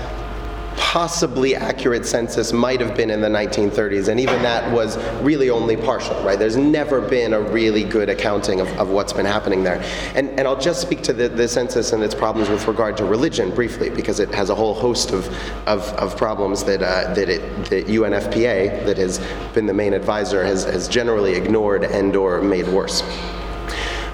possibly 0.96 1.54
accurate 1.54 2.06
census 2.06 2.54
might 2.54 2.80
have 2.80 2.96
been 2.96 3.10
in 3.10 3.20
the 3.20 3.28
1930s, 3.28 4.08
and 4.08 4.18
even 4.18 4.40
that 4.40 4.72
was 4.72 4.96
really 5.20 5.50
only 5.50 5.76
partial, 5.76 6.18
right? 6.22 6.38
There's 6.38 6.56
never 6.56 7.02
been 7.02 7.34
a 7.34 7.40
really 7.40 7.84
good 7.84 8.08
accounting 8.08 8.60
of, 8.60 8.68
of 8.78 8.88
what's 8.88 9.12
been 9.12 9.26
happening 9.26 9.62
there. 9.62 9.82
And, 10.14 10.30
and 10.38 10.48
I'll 10.48 10.58
just 10.58 10.80
speak 10.80 11.02
to 11.02 11.12
the, 11.12 11.28
the 11.28 11.48
census 11.48 11.92
and 11.92 12.02
its 12.02 12.14
problems 12.14 12.48
with 12.48 12.66
regard 12.66 12.96
to 12.96 13.04
religion 13.04 13.54
briefly, 13.54 13.90
because 13.90 14.20
it 14.20 14.34
has 14.34 14.48
a 14.48 14.54
whole 14.54 14.72
host 14.72 15.10
of, 15.10 15.28
of, 15.68 15.82
of 15.98 16.16
problems 16.16 16.64
that, 16.64 16.80
uh, 16.80 17.12
that 17.12 17.28
it, 17.28 17.66
the 17.66 17.82
UNFPA, 17.82 18.86
that 18.86 18.96
has 18.96 19.18
been 19.52 19.66
the 19.66 19.74
main 19.74 19.92
advisor, 19.92 20.42
has, 20.46 20.64
has 20.64 20.88
generally 20.88 21.34
ignored 21.34 21.84
and 21.84 22.16
or 22.16 22.40
made 22.40 22.66
worse. 22.68 23.02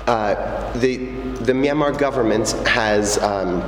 Uh, 0.08 0.72
the, 0.78 0.96
the 0.96 1.52
Myanmar 1.52 1.96
government 1.96 2.50
has 2.66 3.18
um, 3.18 3.62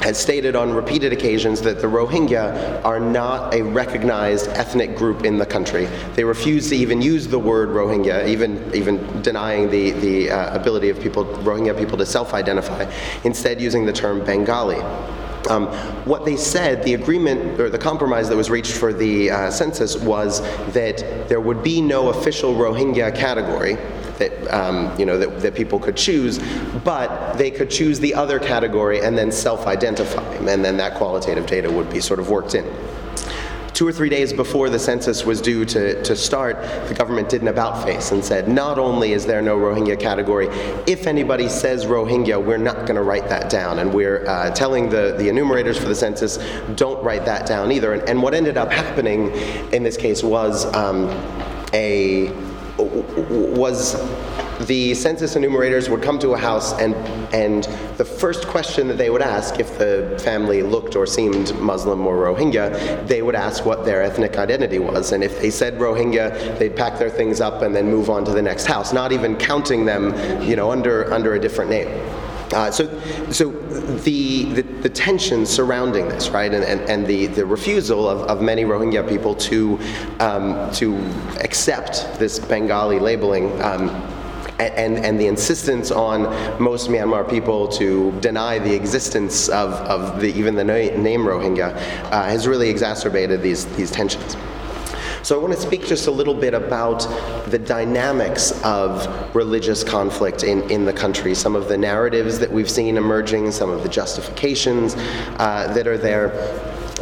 has 0.00 0.18
stated 0.18 0.56
on 0.56 0.72
repeated 0.72 1.12
occasions 1.12 1.60
that 1.60 1.80
the 1.80 1.86
Rohingya 1.86 2.84
are 2.84 2.98
not 2.98 3.54
a 3.54 3.62
recognized 3.62 4.48
ethnic 4.48 4.96
group 4.96 5.24
in 5.24 5.36
the 5.36 5.44
country. 5.44 5.86
They 6.14 6.24
refuse 6.24 6.70
to 6.70 6.76
even 6.76 7.02
use 7.02 7.28
the 7.28 7.38
word 7.38 7.68
Rohingya, 7.68 8.26
even, 8.26 8.74
even 8.74 9.22
denying 9.22 9.70
the, 9.70 9.90
the 9.92 10.30
uh, 10.30 10.54
ability 10.58 10.88
of 10.88 11.00
people, 11.00 11.26
Rohingya 11.26 11.78
people 11.78 11.98
to 11.98 12.06
self 12.06 12.32
identify, 12.32 12.90
instead, 13.24 13.60
using 13.60 13.84
the 13.84 13.92
term 13.92 14.24
Bengali. 14.24 14.80
Um, 15.48 15.66
what 16.06 16.24
they 16.24 16.36
said, 16.36 16.82
the 16.82 16.94
agreement 16.94 17.58
or 17.60 17.70
the 17.70 17.78
compromise 17.78 18.28
that 18.28 18.36
was 18.36 18.50
reached 18.50 18.72
for 18.72 18.92
the 18.92 19.30
uh, 19.30 19.50
census 19.50 19.96
was 19.96 20.40
that 20.72 21.28
there 21.28 21.40
would 21.40 21.62
be 21.62 21.80
no 21.80 22.08
official 22.10 22.54
Rohingya 22.54 23.14
category 23.14 23.76
that 24.20 24.32
um, 24.54 24.96
you 24.98 25.04
know 25.04 25.18
that, 25.18 25.40
that 25.40 25.54
people 25.56 25.80
could 25.80 25.96
choose, 25.96 26.38
but 26.84 27.34
they 27.34 27.50
could 27.50 27.70
choose 27.70 27.98
the 27.98 28.14
other 28.14 28.38
category 28.38 29.00
and 29.00 29.18
then 29.18 29.32
self-identify, 29.32 30.34
and 30.36 30.64
then 30.64 30.76
that 30.76 30.94
qualitative 30.94 31.46
data 31.46 31.68
would 31.68 31.90
be 31.90 32.00
sort 32.00 32.20
of 32.20 32.30
worked 32.30 32.54
in. 32.54 32.64
Two 33.72 33.88
or 33.88 33.92
three 33.92 34.10
days 34.10 34.30
before 34.30 34.68
the 34.68 34.78
census 34.78 35.24
was 35.24 35.40
due 35.40 35.64
to, 35.64 36.02
to 36.02 36.14
start, 36.14 36.60
the 36.88 36.94
government 36.94 37.30
did 37.30 37.40
an 37.40 37.48
about 37.48 37.82
face 37.82 38.12
and 38.12 38.22
said, 38.22 38.46
not 38.46 38.78
only 38.78 39.14
is 39.14 39.24
there 39.24 39.40
no 39.40 39.56
Rohingya 39.56 39.98
category, 39.98 40.48
if 40.86 41.06
anybody 41.06 41.48
says 41.48 41.86
Rohingya, 41.86 42.44
we're 42.44 42.58
not 42.58 42.80
going 42.80 42.96
to 42.96 43.02
write 43.02 43.30
that 43.30 43.48
down. 43.48 43.78
And 43.78 43.94
we're 43.94 44.26
uh, 44.26 44.50
telling 44.50 44.90
the, 44.90 45.14
the 45.16 45.30
enumerators 45.30 45.78
for 45.78 45.88
the 45.88 45.94
census, 45.94 46.36
don't 46.74 47.02
write 47.02 47.24
that 47.24 47.46
down 47.46 47.72
either. 47.72 47.94
And, 47.94 48.02
and 48.06 48.22
what 48.22 48.34
ended 48.34 48.58
up 48.58 48.70
happening 48.70 49.30
in 49.72 49.82
this 49.82 49.96
case 49.96 50.22
was 50.22 50.66
um, 50.74 51.08
a 51.72 52.28
was 53.56 53.94
the 54.66 54.94
census 54.94 55.36
enumerators 55.36 55.88
would 55.88 56.02
come 56.02 56.18
to 56.18 56.32
a 56.32 56.38
house 56.38 56.72
and 56.78 56.94
and 57.32 57.64
the 57.96 58.04
first 58.04 58.46
question 58.46 58.88
that 58.88 58.98
they 58.98 59.08
would 59.08 59.22
ask 59.22 59.58
if 59.58 59.78
the 59.78 60.20
family 60.22 60.62
looked 60.62 60.96
or 60.96 61.06
seemed 61.06 61.54
Muslim 61.60 62.06
or 62.06 62.16
Rohingya, 62.16 63.06
they 63.06 63.22
would 63.22 63.36
ask 63.36 63.64
what 63.64 63.84
their 63.84 64.02
ethnic 64.02 64.36
identity 64.36 64.78
was. 64.78 65.12
And 65.12 65.22
if 65.22 65.40
they 65.40 65.50
said 65.50 65.74
Rohingya, 65.74 66.58
they'd 66.58 66.74
pack 66.74 66.98
their 66.98 67.08
things 67.08 67.40
up 67.40 67.62
and 67.62 67.74
then 67.74 67.86
move 67.86 68.10
on 68.10 68.24
to 68.24 68.32
the 68.32 68.42
next 68.42 68.66
house, 68.66 68.92
not 68.92 69.12
even 69.12 69.36
counting 69.36 69.84
them, 69.84 70.14
you 70.42 70.56
know, 70.56 70.70
under 70.70 71.12
under 71.12 71.34
a 71.34 71.40
different 71.40 71.70
name. 71.70 71.88
Uh, 72.52 72.70
so, 72.70 72.86
so 73.30 73.50
the, 74.02 74.44
the, 74.54 74.62
the, 74.62 74.88
tension 74.88 75.46
surrounding 75.46 76.08
this, 76.08 76.30
right, 76.30 76.52
and, 76.52 76.64
and, 76.64 76.80
and 76.90 77.06
the, 77.06 77.26
the 77.28 77.46
refusal 77.46 78.08
of, 78.08 78.22
of 78.22 78.42
many 78.42 78.64
Rohingya 78.64 79.08
people 79.08 79.36
to, 79.36 79.78
um, 80.18 80.70
to 80.72 80.96
accept 81.40 82.18
this 82.18 82.40
Bengali 82.40 82.98
labeling. 82.98 83.60
Um, 83.62 83.88
and, 84.58 84.98
and, 84.98 85.18
the 85.18 85.26
insistence 85.26 85.90
on 85.90 86.22
most 86.62 86.88
Myanmar 86.88 87.28
people 87.30 87.66
to 87.68 88.12
deny 88.20 88.58
the 88.58 88.74
existence 88.74 89.48
of, 89.48 89.72
of 89.72 90.20
the, 90.20 90.28
even 90.34 90.54
the 90.54 90.64
name 90.64 91.22
Rohingya 91.22 91.74
uh, 92.12 92.24
has 92.24 92.46
really 92.46 92.68
exacerbated 92.68 93.40
these, 93.40 93.64
these 93.76 93.90
tensions. 93.90 94.36
So 95.22 95.38
I 95.38 95.42
want 95.42 95.52
to 95.52 95.60
speak 95.60 95.86
just 95.86 96.06
a 96.06 96.10
little 96.10 96.34
bit 96.34 96.54
about 96.54 97.00
the 97.50 97.58
dynamics 97.58 98.58
of 98.64 99.34
religious 99.34 99.84
conflict 99.84 100.44
in, 100.44 100.68
in 100.70 100.86
the 100.86 100.94
country, 100.94 101.34
some 101.34 101.54
of 101.54 101.68
the 101.68 101.76
narratives 101.76 102.38
that 102.38 102.50
we've 102.50 102.70
seen 102.70 102.96
emerging, 102.96 103.52
some 103.52 103.68
of 103.68 103.82
the 103.82 103.88
justifications 103.88 104.94
uh, 105.38 105.70
that 105.74 105.86
are 105.86 105.98
there. 105.98 106.28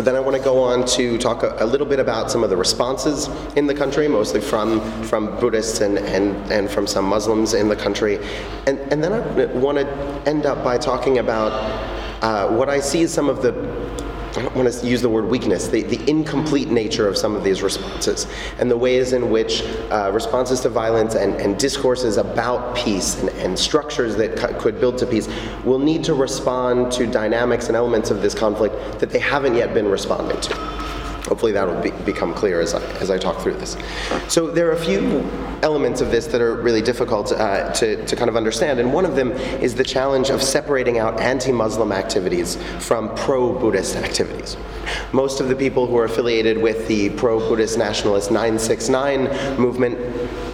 Then 0.01 0.17
I 0.17 0.21
want 0.21 0.37
to 0.37 0.43
go 0.43 0.63
on 0.63 0.85
to 0.87 1.17
talk 1.19 1.43
a, 1.43 1.57
a, 1.61 1.67
little 1.67 1.87
bit 1.87 1.99
about 2.01 2.31
some 2.31 2.45
of 2.45 2.51
the 2.51 2.57
responses 2.57 3.29
in 3.57 3.67
the 3.67 3.75
country, 3.75 4.07
mostly 4.09 4.41
from, 4.41 4.81
from 5.05 5.39
Buddhists 5.39 5.81
and, 5.81 5.99
and, 5.99 6.37
and 6.53 6.71
from 6.71 6.87
some 6.87 7.05
Muslims 7.05 7.55
in 7.55 7.69
the 7.69 7.75
country. 7.75 8.19
And, 8.67 8.79
and 8.93 9.03
then 9.03 9.13
I 9.13 9.47
want 9.47 9.79
to 9.79 9.87
end 10.25 10.47
up 10.47 10.63
by 10.63 10.79
talking 10.79 11.19
about 11.19 11.53
uh, 12.23 12.49
what 12.49 12.69
I 12.69 12.81
see 12.81 13.03
as 13.03 13.13
some 13.13 13.29
of 13.29 13.43
the 13.43 13.53
I 14.38 14.42
don't 14.42 14.54
want 14.54 14.73
to 14.73 14.87
use 14.87 15.02
the 15.02 15.09
word 15.09 15.25
weakness, 15.25 15.66
the, 15.66 15.83
the 15.83 16.09
incomplete 16.09 16.68
nature 16.68 17.09
of 17.09 17.18
some 17.18 17.35
of 17.35 17.42
these 17.42 17.61
responses, 17.61 18.28
and 18.61 18.71
the 18.71 18.76
ways 18.76 19.12
in 19.12 19.30
which 19.30 19.62
uh, 19.90 20.12
responses 20.14 20.61
to 20.61 20.68
violence 20.68 21.16
and, 21.16 21.35
and 21.40 21.59
discourses 21.59 22.18
about 22.18 22.76
peace 22.76 23.21
and, 23.21 23.30
and 23.30 23.59
structures 23.59 24.14
that 24.14 24.37
could 24.61 24.78
build 24.78 24.97
to 24.99 25.07
peace 25.07 25.28
will 25.64 25.80
need 25.80 26.04
to 26.04 26.14
respond 26.14 26.92
to 26.92 27.04
dynamics 27.04 27.66
and 27.66 27.76
elements 27.76 28.12
of 28.12 28.23
this 28.23 28.33
conflict 28.33 29.00
that 29.00 29.11
they 29.11 29.18
haven't 29.18 29.57
yet 29.57 29.75
been 29.75 29.88
responding 29.88 30.40
to. 30.40 30.77
Hopefully 31.28 31.52
that 31.52 31.66
will 31.66 31.80
be, 31.80 31.90
become 32.04 32.32
clear 32.35 32.61
as 32.61 32.75
I, 32.75 32.82
as 33.00 33.11
I 33.11 33.18
talk 33.18 33.40
through 33.40 33.54
this. 33.54 33.76
So 34.28 34.50
there 34.50 34.68
are 34.68 34.73
a 34.73 34.80
few 34.80 35.20
elements 35.62 36.00
of 36.00 36.11
this 36.11 36.26
that 36.28 36.40
are 36.40 36.56
really 36.56 36.82
difficult 36.82 37.32
uh, 37.32 37.70
to, 37.75 38.04
to 38.06 38.16
kind 38.16 38.28
of 38.28 38.37
understand, 38.37 38.80
and 38.80 38.92
one 38.92 39.04
of 39.04 39.14
them 39.14 39.32
is 39.61 39.75
the 39.75 39.85
challenge 39.85 40.30
of 40.30 40.42
separating 40.42 40.99
out 40.99 41.20
anti-Muslim 41.20 41.92
activities 41.92 42.56
from 42.78 43.14
pro-Buddhist 43.14 43.97
activities. 43.97 44.56
Most 45.12 45.40
of 45.40 45.49
the 45.49 45.56
people 45.56 45.87
who 45.87 45.97
are 45.99 46.04
affiliated 46.04 46.56
with 46.56 46.88
the 46.88 47.11
pro-Buddhist 47.11 47.76
nationalist 47.76 48.30
969 48.30 49.58
movement 49.61 49.99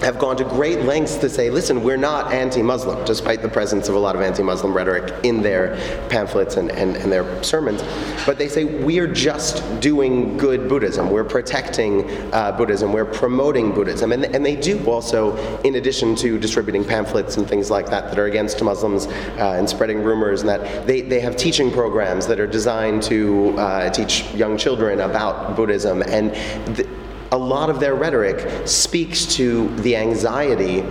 have 0.04 0.18
gone 0.18 0.36
to 0.36 0.44
great 0.44 0.82
lengths 0.82 1.16
to 1.16 1.28
say, 1.28 1.50
listen, 1.50 1.82
we're 1.82 1.96
not 1.96 2.32
anti 2.32 2.62
Muslim, 2.62 3.04
despite 3.04 3.42
the 3.42 3.48
presence 3.48 3.88
of 3.88 3.94
a 3.94 3.98
lot 3.98 4.14
of 4.14 4.22
anti 4.22 4.42
Muslim 4.42 4.72
rhetoric 4.72 5.12
in 5.24 5.42
their 5.42 5.76
pamphlets 6.08 6.56
and, 6.56 6.70
and, 6.70 6.96
and, 6.96 7.10
their 7.10 7.42
sermons. 7.42 7.82
But 8.26 8.38
they 8.38 8.48
say, 8.48 8.64
we're 8.64 9.06
just 9.06 9.62
doing 9.80 10.36
good 10.36 10.68
Buddhism. 10.68 11.10
We're 11.10 11.24
protecting 11.24 12.10
uh, 12.32 12.52
Buddhism. 12.52 12.92
We're 12.92 13.04
promoting 13.04 13.72
Buddhism. 13.72 14.12
And, 14.12 14.24
and 14.26 14.44
they 14.44 14.56
do 14.56 14.84
also, 14.86 15.36
in 15.62 15.76
addition 15.76 16.14
to 16.16 16.38
distributing 16.38 16.84
pamphlets 16.84 17.36
and 17.36 17.48
things 17.48 17.70
like 17.70 17.86
that 17.86 18.08
that 18.08 18.18
are 18.18 18.26
against 18.26 18.62
Muslims 18.62 19.06
uh, 19.06 19.56
and 19.58 19.68
spreading 19.68 20.02
rumors 20.02 20.40
and 20.40 20.48
that, 20.48 20.86
they, 20.86 21.00
they 21.00 21.20
have 21.20 21.36
teaching 21.36 21.70
programs 21.70 22.26
that 22.26 22.38
are 22.38 22.46
designed 22.46 23.02
to 23.04 23.58
uh, 23.58 23.90
teach 23.90 24.30
young 24.34 24.58
children 24.58 25.00
about 25.00 25.56
Buddhism. 25.56 26.02
And 26.02 26.34
th- 26.76 26.88
a 27.34 27.38
lot 27.38 27.68
of 27.68 27.80
their 27.80 27.96
rhetoric 27.96 28.66
speaks 28.66 29.26
to 29.26 29.68
the 29.78 29.96
anxiety 29.96 30.82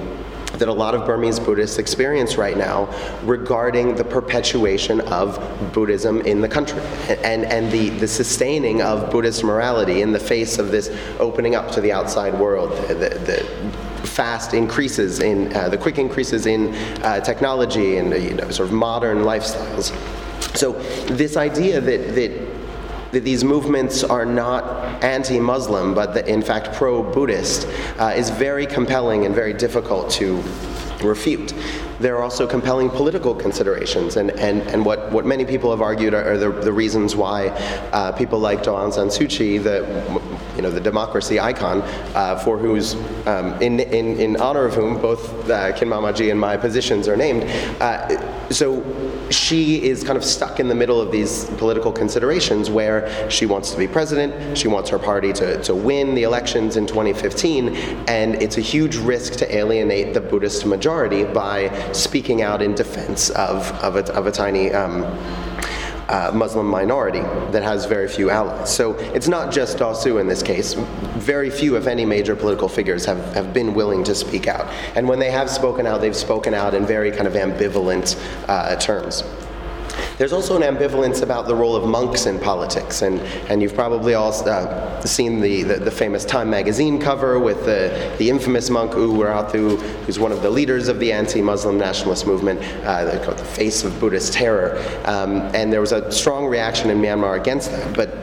that 0.57 0.67
a 0.67 0.73
lot 0.73 0.93
of 0.93 1.05
Burmese 1.05 1.39
Buddhists 1.39 1.79
experience 1.79 2.35
right 2.35 2.57
now 2.57 2.93
regarding 3.23 3.95
the 3.95 4.03
perpetuation 4.03 4.99
of 5.01 5.39
Buddhism 5.73 6.19
in 6.21 6.41
the 6.41 6.49
country 6.49 6.81
and, 7.23 7.45
and 7.45 7.71
the, 7.71 7.89
the 7.91 8.07
sustaining 8.07 8.81
of 8.81 9.09
Buddhist 9.09 9.43
morality 9.43 10.01
in 10.01 10.11
the 10.11 10.19
face 10.19 10.59
of 10.59 10.69
this 10.69 10.89
opening 11.17 11.55
up 11.55 11.71
to 11.71 11.81
the 11.81 11.93
outside 11.93 12.37
world. 12.37 12.71
The, 12.89 12.95
the, 13.09 13.83
fast 14.03 14.53
increases 14.53 15.21
in, 15.21 15.51
uh, 15.55 15.69
the 15.69 15.77
quick 15.77 15.97
increases 15.97 16.45
in 16.45 16.75
uh, 17.03 17.21
technology 17.21 17.97
and 17.97 18.11
you 18.21 18.33
know, 18.33 18.51
sort 18.51 18.67
of 18.67 18.75
modern 18.75 19.19
lifestyles. 19.19 19.95
So, 20.55 20.73
this 21.05 21.37
idea 21.37 21.79
that, 21.79 22.13
that 22.13 22.52
that 23.13 23.23
these 23.23 23.43
movements 23.43 24.03
are 24.03 24.25
not 24.25 25.03
anti 25.03 25.39
Muslim, 25.39 25.93
but 25.93 26.13
that 26.15 26.27
in 26.27 26.41
fact 26.41 26.73
pro 26.73 27.03
Buddhist, 27.03 27.67
uh, 27.99 28.13
is 28.15 28.29
very 28.29 28.65
compelling 28.65 29.25
and 29.25 29.33
very 29.33 29.53
difficult 29.53 30.09
to 30.11 30.43
refute. 31.03 31.53
There 31.99 32.17
are 32.17 32.23
also 32.23 32.47
compelling 32.47 32.89
political 32.89 33.35
considerations, 33.35 34.17
and, 34.17 34.31
and, 34.31 34.61
and 34.63 34.83
what, 34.83 35.11
what 35.11 35.25
many 35.25 35.45
people 35.45 35.69
have 35.71 35.81
argued 35.81 36.13
are, 36.13 36.33
are 36.33 36.37
the, 36.37 36.49
the 36.49 36.73
reasons 36.73 37.15
why 37.15 37.47
uh, 37.91 38.11
people 38.13 38.39
like 38.39 38.63
Aung 38.63 38.93
San 38.93 39.07
Suu 39.07 39.29
Kyi, 39.29 39.57
the, 39.57 39.85
you 40.55 40.61
know, 40.61 40.71
the 40.71 40.81
democracy 40.81 41.39
icon, 41.39 41.81
uh, 42.15 42.37
for 42.39 42.57
whose, 42.57 42.95
um, 43.27 43.53
in, 43.61 43.79
in, 43.79 44.19
in 44.19 44.37
honor 44.37 44.65
of 44.65 44.73
whom 44.73 44.99
both 45.01 45.49
uh, 45.49 45.71
Khin 45.73 45.87
Mar 45.87 46.01
Mar 46.01 46.13
Kyi 46.13 46.29
and 46.29 46.39
my 46.39 46.57
positions 46.57 47.07
are 47.07 47.15
named. 47.15 47.43
So 48.53 48.83
she 49.31 49.83
is 49.83 50.03
kind 50.03 50.15
of 50.15 50.23
stuck 50.23 50.59
in 50.59 50.67
the 50.67 50.75
middle 50.75 51.01
of 51.01 51.11
these 51.11 51.45
political 51.57 51.91
considerations 51.91 52.69
where 52.69 53.29
she 53.29 53.47
wants 53.47 53.71
to 53.71 53.77
be 53.77 53.87
president, 53.87 54.55
she 54.55 54.67
wants 54.67 54.91
her 54.91 54.99
party 54.99 55.33
to, 55.33 55.61
to 55.63 55.73
win 55.73 56.13
the 56.13 56.21
elections 56.21 56.77
in 56.77 56.85
2015, 56.85 57.75
and 58.07 58.35
it's 58.35 58.57
a 58.57 58.61
huge 58.61 58.95
risk 58.97 59.33
to 59.37 59.55
alienate 59.55 60.13
the 60.13 60.21
Buddhist 60.21 60.67
majority 60.67 61.23
by 61.23 61.91
speaking 61.93 62.43
out 62.43 62.61
in 62.61 62.75
defense 62.75 63.31
of, 63.31 63.71
of, 63.81 63.95
a, 63.95 64.13
of 64.13 64.27
a 64.27 64.31
tiny. 64.31 64.71
Um, 64.71 65.03
uh, 66.13 66.31
Muslim 66.31 66.67
minority 66.67 67.21
that 67.51 67.63
has 67.63 67.85
very 67.85 68.07
few 68.07 68.29
allies. 68.29 68.73
So 68.73 68.93
it's 69.15 69.27
not 69.27 69.51
just 69.51 69.79
Daw 69.79 69.93
Suu 69.93 70.21
in 70.21 70.27
this 70.27 70.43
case. 70.43 70.75
Very 71.17 71.49
few, 71.49 71.75
if 71.75 71.87
any, 71.87 72.05
major 72.05 72.35
political 72.35 72.69
figures 72.69 73.03
have, 73.05 73.33
have 73.33 73.51
been 73.51 73.73
willing 73.73 74.03
to 74.03 74.13
speak 74.13 74.47
out. 74.47 74.67
And 74.95 75.07
when 75.07 75.17
they 75.17 75.31
have 75.31 75.49
spoken 75.49 75.87
out, 75.87 76.01
they've 76.01 76.15
spoken 76.15 76.53
out 76.53 76.75
in 76.75 76.85
very 76.85 77.11
kind 77.11 77.27
of 77.27 77.33
ambivalent 77.33 78.15
uh, 78.47 78.75
terms. 78.75 79.23
There's 80.17 80.33
also 80.33 80.55
an 80.55 80.61
ambivalence 80.61 81.23
about 81.23 81.47
the 81.47 81.55
role 81.55 81.75
of 81.75 81.89
monks 81.89 82.27
in 82.27 82.39
politics, 82.39 83.01
and, 83.01 83.19
and 83.49 83.61
you've 83.61 83.73
probably 83.73 84.13
all 84.13 84.31
uh, 84.47 85.01
seen 85.01 85.41
the, 85.41 85.63
the, 85.63 85.75
the, 85.75 85.91
famous 85.91 86.23
Time 86.23 86.49
magazine 86.49 86.99
cover 86.99 87.39
with 87.39 87.65
the, 87.65 88.13
the 88.19 88.29
infamous 88.29 88.69
monk 88.69 88.93
U 88.93 89.11
Wirathu, 89.11 89.79
who's 90.05 90.19
one 90.19 90.31
of 90.31 90.43
the 90.43 90.49
leaders 90.49 90.87
of 90.87 90.99
the 90.99 91.11
anti-Muslim 91.11 91.79
nationalist 91.79 92.27
movement, 92.27 92.61
uh, 92.85 93.05
the 93.05 93.43
face 93.43 93.83
of 93.83 93.99
Buddhist 93.99 94.33
terror. 94.33 94.77
Um, 95.05 95.41
and 95.55 95.73
there 95.73 95.81
was 95.81 95.91
a 95.91 96.11
strong 96.11 96.45
reaction 96.45 96.91
in 96.91 97.01
Myanmar 97.01 97.39
against 97.39 97.71
that. 97.71 97.95
But 97.95 98.15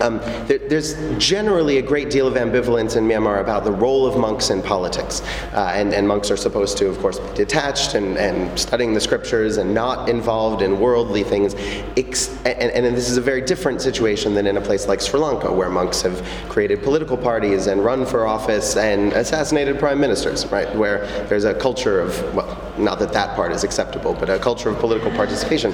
um, 0.00 0.18
there, 0.46 0.58
there's 0.58 0.94
generally 1.18 1.78
a 1.78 1.82
great 1.82 2.10
deal 2.10 2.26
of 2.26 2.34
ambivalence 2.34 2.96
in 2.96 3.04
Myanmar 3.04 3.40
about 3.40 3.64
the 3.64 3.72
role 3.72 4.06
of 4.06 4.16
monks 4.16 4.50
in 4.50 4.62
politics. 4.62 5.22
Uh, 5.52 5.72
and, 5.74 5.92
and, 5.92 6.08
monks 6.08 6.30
are 6.30 6.36
supposed 6.36 6.76
to, 6.78 6.88
of 6.88 6.98
course, 6.98 7.18
be 7.18 7.34
detached 7.34 7.94
and, 7.94 8.16
and, 8.16 8.58
studying 8.58 8.94
the 8.94 9.00
scriptures 9.00 9.58
and 9.58 9.72
not 9.72 10.08
involved 10.08 10.62
in 10.62 10.80
worldly 10.80 11.22
things. 11.22 11.54
Ex- 11.96 12.36
and, 12.44 12.72
and, 12.72 12.96
this 12.96 13.08
is 13.08 13.16
a 13.16 13.20
very 13.20 13.40
different 13.40 13.80
situation 13.80 14.34
than 14.34 14.46
in 14.46 14.56
a 14.56 14.60
place 14.60 14.88
like 14.88 15.00
Sri 15.00 15.20
Lanka, 15.20 15.52
where 15.52 15.70
monks 15.70 16.02
have 16.02 16.20
created 16.48 16.82
political 16.82 17.16
parties 17.16 17.66
and 17.66 17.84
run 17.84 18.04
for 18.04 18.26
office 18.26 18.76
and 18.76 19.12
assassinated 19.12 19.78
prime 19.78 20.00
ministers, 20.00 20.46
right? 20.46 20.74
Where 20.74 21.06
there's 21.28 21.44
a 21.44 21.54
culture 21.54 22.00
of, 22.00 22.34
well, 22.34 22.72
not 22.78 22.98
that 22.98 23.12
that 23.12 23.36
part 23.36 23.52
is 23.52 23.64
acceptable, 23.64 24.14
but 24.14 24.30
a 24.30 24.38
culture 24.38 24.70
of 24.70 24.78
political 24.78 25.10
participation 25.12 25.72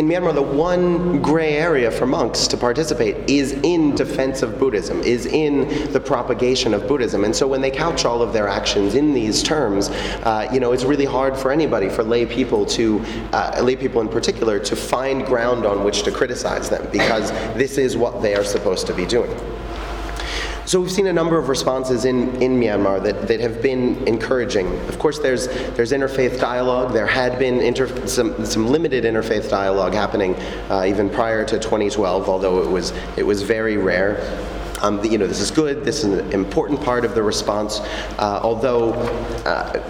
in 0.00 0.08
Myanmar, 0.08 0.34
the 0.34 0.40
one 0.40 1.20
gray 1.20 1.58
area 1.58 1.90
for 1.90 2.06
monks 2.06 2.46
to 2.46 2.56
participate 2.56 3.28
is 3.28 3.52
in 3.62 3.94
defense 3.94 4.40
of 4.40 4.58
Buddhism, 4.58 4.98
is 5.02 5.26
in 5.26 5.92
the 5.92 6.00
propagation 6.00 6.72
of 6.72 6.88
Buddhism. 6.88 7.22
And 7.24 7.36
so 7.36 7.46
when 7.46 7.60
they 7.60 7.70
couch 7.70 8.06
all 8.06 8.22
of 8.22 8.32
their 8.32 8.48
actions 8.48 8.94
in 8.94 9.12
these 9.12 9.42
terms, 9.42 9.90
uh, 9.90 10.48
you 10.50 10.58
know, 10.58 10.72
it's 10.72 10.84
really 10.84 11.04
hard 11.04 11.36
for 11.36 11.52
anybody, 11.52 11.90
for 11.90 12.02
lay 12.02 12.24
people 12.24 12.64
to, 12.64 13.04
uh, 13.34 13.60
lay 13.62 13.76
people 13.76 14.00
in 14.00 14.08
particular, 14.08 14.58
to 14.60 14.74
find 14.74 15.26
ground 15.26 15.66
on 15.66 15.84
which 15.84 16.02
to 16.04 16.10
criticize 16.10 16.70
them 16.70 16.88
because 16.90 17.30
this 17.52 17.76
is 17.76 17.94
what 17.94 18.22
they 18.22 18.34
are 18.34 18.44
supposed 18.44 18.86
to 18.86 18.94
be 18.94 19.04
doing. 19.04 19.30
So 20.70 20.80
we've 20.80 20.92
seen 20.92 21.08
a 21.08 21.12
number 21.12 21.36
of 21.36 21.48
responses 21.48 22.04
in, 22.04 22.40
in 22.40 22.52
Myanmar 22.52 23.02
that, 23.02 23.26
that 23.26 23.40
have 23.40 23.60
been 23.60 24.06
encouraging. 24.06 24.68
Of 24.86 25.00
course, 25.00 25.18
there's, 25.18 25.48
there's 25.74 25.90
interfaith 25.90 26.38
dialogue. 26.38 26.92
There 26.92 27.08
had 27.08 27.40
been 27.40 27.60
inter, 27.60 28.06
some, 28.06 28.46
some 28.46 28.68
limited 28.68 29.02
interfaith 29.02 29.50
dialogue 29.50 29.94
happening 29.94 30.36
uh, 30.70 30.84
even 30.86 31.10
prior 31.10 31.44
to 31.44 31.58
2012, 31.58 32.28
although 32.28 32.62
it 32.62 32.70
was, 32.70 32.92
it 33.16 33.24
was 33.24 33.42
very 33.42 33.78
rare. 33.78 34.20
Um, 34.80 35.04
you 35.04 35.18
know, 35.18 35.26
this 35.26 35.40
is 35.40 35.50
good. 35.50 35.84
This 35.84 36.04
is 36.04 36.20
an 36.20 36.32
important 36.32 36.80
part 36.80 37.04
of 37.04 37.16
the 37.16 37.22
response, 37.24 37.80
uh, 38.20 38.38
although 38.40 38.92
uh, 39.44 39.80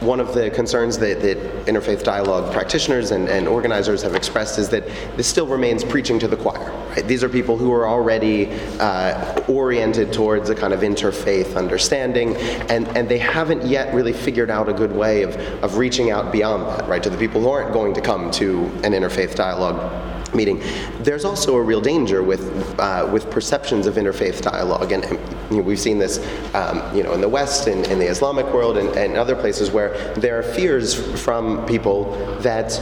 one 0.00 0.20
of 0.20 0.34
the 0.34 0.50
concerns 0.50 0.98
that, 0.98 1.22
that 1.22 1.38
interfaith 1.64 2.02
dialogue 2.02 2.52
practitioners 2.52 3.10
and, 3.10 3.26
and, 3.30 3.48
organizers 3.48 4.02
have 4.02 4.14
expressed 4.14 4.58
is 4.58 4.68
that 4.68 4.86
this 5.16 5.26
still 5.26 5.46
remains 5.46 5.82
preaching 5.82 6.18
to 6.18 6.28
the 6.28 6.36
choir. 6.36 6.70
Right? 6.94 7.06
These 7.06 7.24
are 7.24 7.28
people 7.28 7.56
who 7.56 7.72
are 7.72 7.88
already 7.88 8.52
uh, 8.78 9.42
oriented 9.48 10.12
towards 10.12 10.48
a 10.50 10.54
kind 10.54 10.72
of 10.72 10.80
interfaith 10.80 11.56
understanding, 11.56 12.36
and, 12.70 12.86
and 12.96 13.08
they 13.08 13.18
haven't 13.18 13.64
yet 13.64 13.92
really 13.92 14.12
figured 14.12 14.50
out 14.50 14.68
a 14.68 14.72
good 14.72 14.92
way 14.92 15.22
of, 15.22 15.36
of 15.62 15.76
reaching 15.76 16.10
out 16.10 16.30
beyond 16.30 16.62
that, 16.62 16.88
right, 16.88 17.02
to 17.02 17.10
the 17.10 17.18
people 17.18 17.40
who 17.40 17.48
aren't 17.48 17.72
going 17.72 17.94
to 17.94 18.00
come 18.00 18.30
to 18.32 18.64
an 18.84 18.92
interfaith 18.92 19.34
dialogue 19.34 20.34
meeting. 20.34 20.60
There's 21.00 21.24
also 21.24 21.56
a 21.56 21.62
real 21.62 21.80
danger 21.80 22.22
with 22.22 22.78
uh, 22.78 23.08
with 23.12 23.30
perceptions 23.30 23.86
of 23.86 23.94
interfaith 23.94 24.40
dialogue, 24.40 24.92
and, 24.92 25.04
and 25.04 25.18
you 25.50 25.58
know, 25.58 25.62
we've 25.62 25.80
seen 25.80 25.98
this, 25.98 26.18
um, 26.54 26.82
you 26.94 27.02
know, 27.02 27.12
in 27.12 27.20
the 27.20 27.28
West, 27.28 27.68
in, 27.68 27.84
in 27.90 27.98
the 27.98 28.06
Islamic 28.06 28.46
world, 28.46 28.76
and, 28.76 28.88
and 28.96 29.16
other 29.16 29.36
places 29.36 29.70
where 29.70 30.14
there 30.14 30.38
are 30.38 30.42
fears 30.42 30.94
from 31.22 31.64
people 31.66 32.12
that 32.40 32.80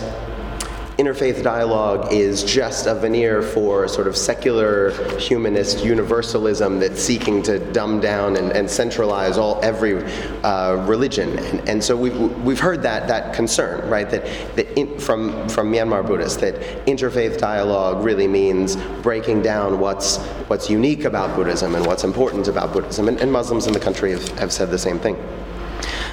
interfaith 1.03 1.43
dialogue 1.43 2.13
is 2.13 2.45
just 2.45 2.87
a 2.87 2.95
veneer 2.95 3.43
for 3.43 3.89
sort 3.89 4.07
of 4.07 4.17
secular 4.17 4.91
humanist 5.19 5.85
universalism 5.85 6.79
that's 6.79 7.03
seeking 7.03 7.43
to 7.43 7.59
dumb 7.73 7.99
down 7.99 8.37
and, 8.37 8.53
and 8.53 8.71
centralize 8.71 9.37
all 9.37 9.59
every 9.65 10.05
uh, 10.45 10.85
religion. 10.87 11.37
And, 11.39 11.69
and, 11.69 11.83
so 11.83 11.97
we've, 11.97 12.17
we've 12.45 12.61
heard 12.61 12.83
that 12.83 13.09
that 13.09 13.35
concern, 13.35 13.89
right? 13.91 14.09
That, 14.09 14.25
that 14.55 14.79
in, 14.79 14.99
from 15.01 15.49
from 15.49 15.73
Myanmar 15.73 16.07
Buddhists 16.07 16.37
that 16.39 16.55
interfaith 16.87 17.39
dialogue 17.39 18.05
really 18.05 18.29
means 18.29 18.77
breaking 19.03 19.43
down 19.43 19.81
what's 19.81 20.19
what's 20.49 20.71
unique 20.71 21.05
about 21.05 21.35
Buddhism 21.35 21.75
and 21.75 21.85
what's 21.85 22.05
important 22.05 22.47
about 22.47 22.73
Buddhism. 22.73 23.09
And, 23.09 23.19
and 23.21 23.33
Muslims 23.33 23.67
in 23.67 23.73
the 23.73 23.81
country 23.81 24.13
have, 24.13 24.29
have 24.39 24.53
said 24.53 24.71
the 24.71 24.79
same 24.79 25.01
thing. 25.01 25.17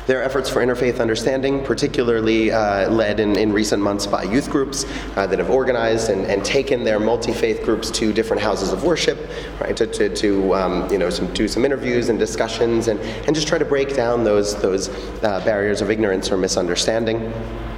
There 0.10 0.20
are 0.22 0.24
efforts 0.24 0.50
for 0.50 0.66
interfaith 0.66 1.00
understanding, 1.00 1.64
particularly 1.64 2.52
uh, 2.52 2.90
led 2.90 3.20
in, 3.20 3.38
in, 3.38 3.54
recent 3.54 3.84
months 3.84 4.08
by 4.08 4.24
youth 4.24 4.50
groups 4.50 4.84
uh, 5.16 5.28
that 5.28 5.38
have 5.38 5.52
organized 5.52 6.10
and, 6.10 6.26
and 6.26 6.44
taken 6.44 6.84
their 6.84 7.00
multi-faith 7.00 7.64
groups 7.64 7.92
to 7.92 8.12
different 8.12 8.42
houses 8.42 8.74
of 8.74 8.84
worship, 8.84 9.30
right, 9.62 9.78
to, 9.78 9.86
to, 9.86 10.10
to 10.16 10.56
um, 10.56 10.92
you 10.92 10.98
know, 10.98 11.12
some, 11.12 11.32
do 11.36 11.48
some 11.48 11.64
interviews 11.64 12.10
and 12.10 12.18
discussions 12.18 12.88
and, 12.88 13.00
and 13.00 13.36
just 13.36 13.48
try 13.48 13.60
to 13.60 13.66
break 13.66 13.96
down 13.96 14.24
those, 14.24 14.60
those 14.60 14.90
uh, 15.24 15.44
barriers 15.46 15.80
of 15.80 15.92
ignorance 15.92 16.32
or 16.32 16.38
misunderstanding. 16.38 17.32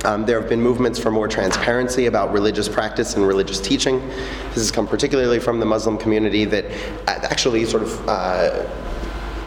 Um, 0.06 0.26
there 0.26 0.40
have 0.40 0.48
been 0.48 0.62
movements 0.62 0.98
for 0.98 1.12
more 1.12 1.28
transparency 1.28 2.06
about 2.06 2.32
religious 2.32 2.70
practice 2.70 3.18
and 3.18 3.28
religious 3.28 3.60
teaching. 3.60 4.00
This 4.08 4.56
has 4.56 4.72
come 4.72 4.88
particularly 4.88 5.40
from 5.40 5.60
the 5.60 5.66
Muslim 5.66 5.98
community 5.98 6.46
that 6.46 6.64
uh, 7.10 7.28
actually 7.30 7.66
sort 7.66 7.84
of 7.84 8.08
uh, 8.08 8.66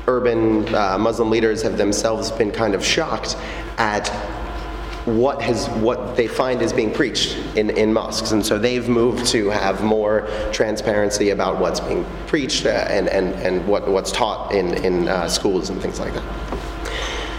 urban 0.07 0.73
uh, 0.75 0.99
Muslim 0.99 1.31
leaders 1.31 1.63
have 1.63 1.79
themselves 1.79 2.31
been 2.31 2.51
kind 2.51 2.75
of 2.75 2.85
shocked 2.85 3.37
at 3.79 4.09
what 5.05 5.43
has 5.43 5.69
what 5.81 6.17
they 6.17 6.27
find 6.27 6.63
is 6.63 6.73
being 6.73 6.91
preached 6.93 7.37
in, 7.57 7.69
in 7.71 7.93
mosques 7.93 8.33
and 8.33 8.45
so 8.45 8.59
they've 8.59 8.89
moved 8.89 9.27
to 9.27 9.51
have 9.51 9.85
more 9.85 10.27
transparency 10.51 11.29
about 11.31 11.59
what's 11.59 11.79
being 11.81 12.07
preached 12.27 12.65
uh, 12.65 12.87
and, 12.89 13.09
and, 13.09 13.35
and 13.35 13.67
what, 13.69 13.87
what's 13.87 14.11
taught 14.11 14.53
in, 14.55 14.73
in 14.83 15.07
uh, 15.09 15.29
schools 15.29 15.69
and 15.69 15.81
things 15.83 16.01
like 16.01 16.15
that. 16.15 16.25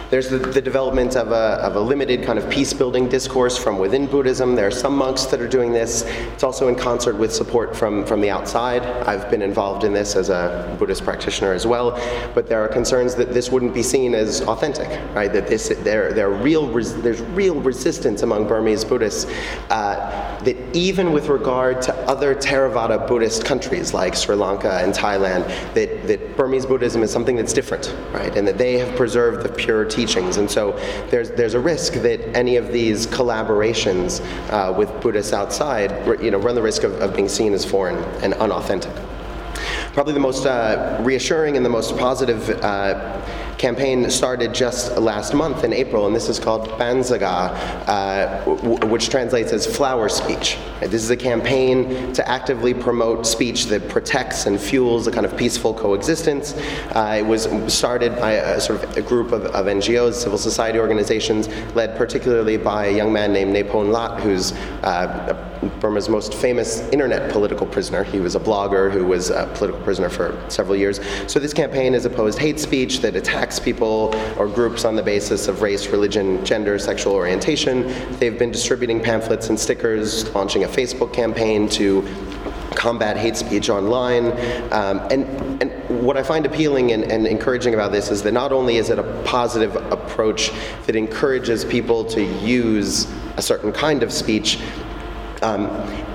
There's 0.09 0.29
the, 0.29 0.37
the 0.37 0.61
development 0.61 1.15
of 1.15 1.31
a, 1.31 1.59
of 1.63 1.75
a 1.75 1.79
limited 1.79 2.23
kind 2.23 2.37
of 2.37 2.49
peace 2.49 2.73
building 2.73 3.09
discourse 3.09 3.57
from 3.57 3.79
within 3.79 4.05
Buddhism. 4.05 4.55
There 4.55 4.67
are 4.67 4.71
some 4.71 4.95
monks 4.95 5.25
that 5.25 5.41
are 5.41 5.47
doing 5.47 5.71
this. 5.71 6.03
It's 6.33 6.43
also 6.43 6.67
in 6.67 6.75
concert 6.75 7.15
with 7.15 7.33
support 7.33 7.75
from, 7.75 8.05
from 8.05 8.21
the 8.21 8.29
outside. 8.29 8.83
I've 9.07 9.29
been 9.31 9.41
involved 9.41 9.83
in 9.83 9.93
this 9.93 10.15
as 10.15 10.29
a 10.29 10.75
Buddhist 10.77 11.03
practitioner 11.03 11.53
as 11.53 11.65
well, 11.65 11.91
but 12.35 12.47
there 12.47 12.63
are 12.63 12.67
concerns 12.67 13.15
that 13.15 13.33
this 13.33 13.49
wouldn't 13.49 13.73
be 13.73 13.83
seen 13.83 14.13
as 14.13 14.41
authentic, 14.41 14.87
right? 15.15 15.33
That 15.33 15.47
this, 15.47 15.69
there, 15.83 16.13
there 16.13 16.29
real, 16.29 16.67
there's 16.67 17.21
real 17.21 17.59
resistance 17.59 18.21
among 18.21 18.47
Burmese 18.47 18.85
Buddhists 18.85 19.25
uh, 19.69 20.39
that 20.43 20.75
even 20.75 21.13
with 21.13 21.29
regard 21.29 21.81
to 21.81 21.95
other 22.07 22.35
Theravada 22.35 23.07
Buddhist 23.07 23.43
countries 23.43 23.93
like 23.93 24.15
Sri 24.15 24.35
Lanka 24.35 24.79
and 24.83 24.93
Thailand, 24.93 25.47
that, 25.73 26.07
that 26.07 26.37
Burmese 26.37 26.67
Buddhism 26.67 27.01
is 27.01 27.11
something 27.11 27.35
that's 27.35 27.53
different, 27.53 27.95
right? 28.13 28.35
And 28.35 28.47
that 28.47 28.59
they 28.59 28.77
have 28.77 28.95
preserved 28.95 29.43
the 29.43 29.49
teaching 29.49 29.94
teachings. 29.95 30.37
And 30.37 30.49
so 30.49 30.73
there's, 31.09 31.31
there's 31.31 31.53
a 31.53 31.59
risk 31.59 31.93
that 31.93 32.19
any 32.35 32.57
of 32.57 32.71
these 32.71 33.07
collaborations 33.07 34.21
uh, 34.51 34.73
with 34.73 34.89
Buddhists 35.01 35.33
outside 35.33 35.91
you 36.21 36.31
know, 36.31 36.37
run 36.37 36.55
the 36.55 36.61
risk 36.61 36.83
of, 36.83 36.93
of 37.01 37.15
being 37.15 37.29
seen 37.29 37.53
as 37.53 37.63
foreign 37.63 37.97
and 38.23 38.33
unauthentic. 38.35 38.93
Probably 39.93 40.13
the 40.13 40.19
most 40.19 40.45
uh, 40.45 40.99
reassuring 41.03 41.55
and 41.55 41.65
the 41.65 41.69
most 41.69 41.97
positive 41.97 42.49
uh, 42.61 43.21
campaign 43.65 44.07
started 44.11 44.53
just 44.53 44.95
last 44.99 45.33
month 45.33 45.63
in 45.63 45.73
April, 45.73 46.05
and 46.05 46.15
this 46.15 46.29
is 46.29 46.37
called 46.37 46.69
Panzagar, 46.77 47.49
uh, 47.87 48.45
w- 48.45 48.85
which 48.85 49.09
translates 49.09 49.51
as 49.51 49.65
flower 49.65 50.07
speech. 50.07 50.59
This 50.81 51.03
is 51.03 51.09
a 51.09 51.17
campaign 51.17 52.13
to 52.13 52.29
actively 52.29 52.75
promote 52.75 53.25
speech 53.25 53.65
that 53.71 53.89
protects 53.89 54.45
and 54.45 54.59
fuels 54.59 55.07
a 55.07 55.11
kind 55.11 55.25
of 55.25 55.35
peaceful 55.35 55.73
coexistence. 55.73 56.53
Uh, 56.91 57.15
it 57.17 57.25
was 57.25 57.49
started 57.73 58.15
by 58.17 58.33
a 58.33 58.61
sort 58.61 58.83
of 58.83 58.97
a 58.97 59.01
group 59.01 59.31
of, 59.31 59.45
of, 59.45 59.65
NGOs, 59.65 60.13
civil 60.13 60.37
society 60.37 60.77
organizations, 60.77 61.47
led 61.73 61.97
particularly 61.97 62.57
by 62.57 62.85
a 62.85 62.95
young 62.95 63.11
man 63.11 63.33
named 63.33 63.51
Nay 63.51 63.63
Phone 63.63 63.89
Latt, 63.91 64.21
who's 64.21 64.51
uh, 64.83 65.54
Burma's 65.79 66.09
most 66.09 66.33
famous 66.33 66.79
internet 66.89 67.31
political 67.31 67.65
prisoner. 67.65 68.03
He 68.03 68.19
was 68.19 68.35
a 68.35 68.39
blogger 68.39 68.91
who 68.91 69.05
was 69.05 69.29
a 69.29 69.49
political 69.55 69.81
prisoner 69.81 70.09
for 70.09 70.39
several 70.49 70.75
years. 70.75 70.99
So 71.27 71.39
this 71.39 71.53
campaign 71.53 71.93
has 71.93 72.05
opposed 72.05 72.39
hate 72.39 72.59
speech 72.59 72.99
that 73.01 73.15
attacks 73.15 73.59
people 73.59 74.13
or 74.37 74.47
groups 74.47 74.85
on 74.85 74.95
the 74.95 75.03
basis 75.03 75.47
of 75.47 75.61
race, 75.61 75.87
religion, 75.87 76.43
gender, 76.45 76.77
sexual 76.79 77.13
orientation. 77.13 77.87
They've 78.19 78.37
been 78.37 78.51
distributing 78.51 79.01
pamphlets 79.01 79.49
and 79.49 79.59
stickers, 79.59 80.33
launching 80.35 80.63
a 80.63 80.67
Facebook 80.67 81.13
campaign 81.13 81.69
to 81.69 82.07
combat 82.75 83.17
hate 83.17 83.35
speech 83.35 83.69
online. 83.69 84.27
Um, 84.71 84.99
and, 85.09 85.61
and 85.61 85.71
what 86.05 86.17
I 86.17 86.23
find 86.23 86.45
appealing 86.45 86.91
and, 86.91 87.03
and, 87.03 87.25
encouraging 87.25 87.73
about 87.73 87.91
this 87.91 88.11
is 88.11 88.21
that 88.23 88.33
not 88.33 88.51
only 88.51 88.77
is 88.77 88.89
it 88.89 88.99
a 88.99 89.03
positive 89.23 89.75
approach 89.91 90.51
that 90.85 90.95
encourages 90.95 91.65
people 91.65 92.03
to 92.05 92.23
use 92.23 93.07
a 93.37 93.41
certain 93.41 93.71
kind 93.71 94.03
of 94.03 94.11
speech, 94.11 94.59
um, 95.45 95.67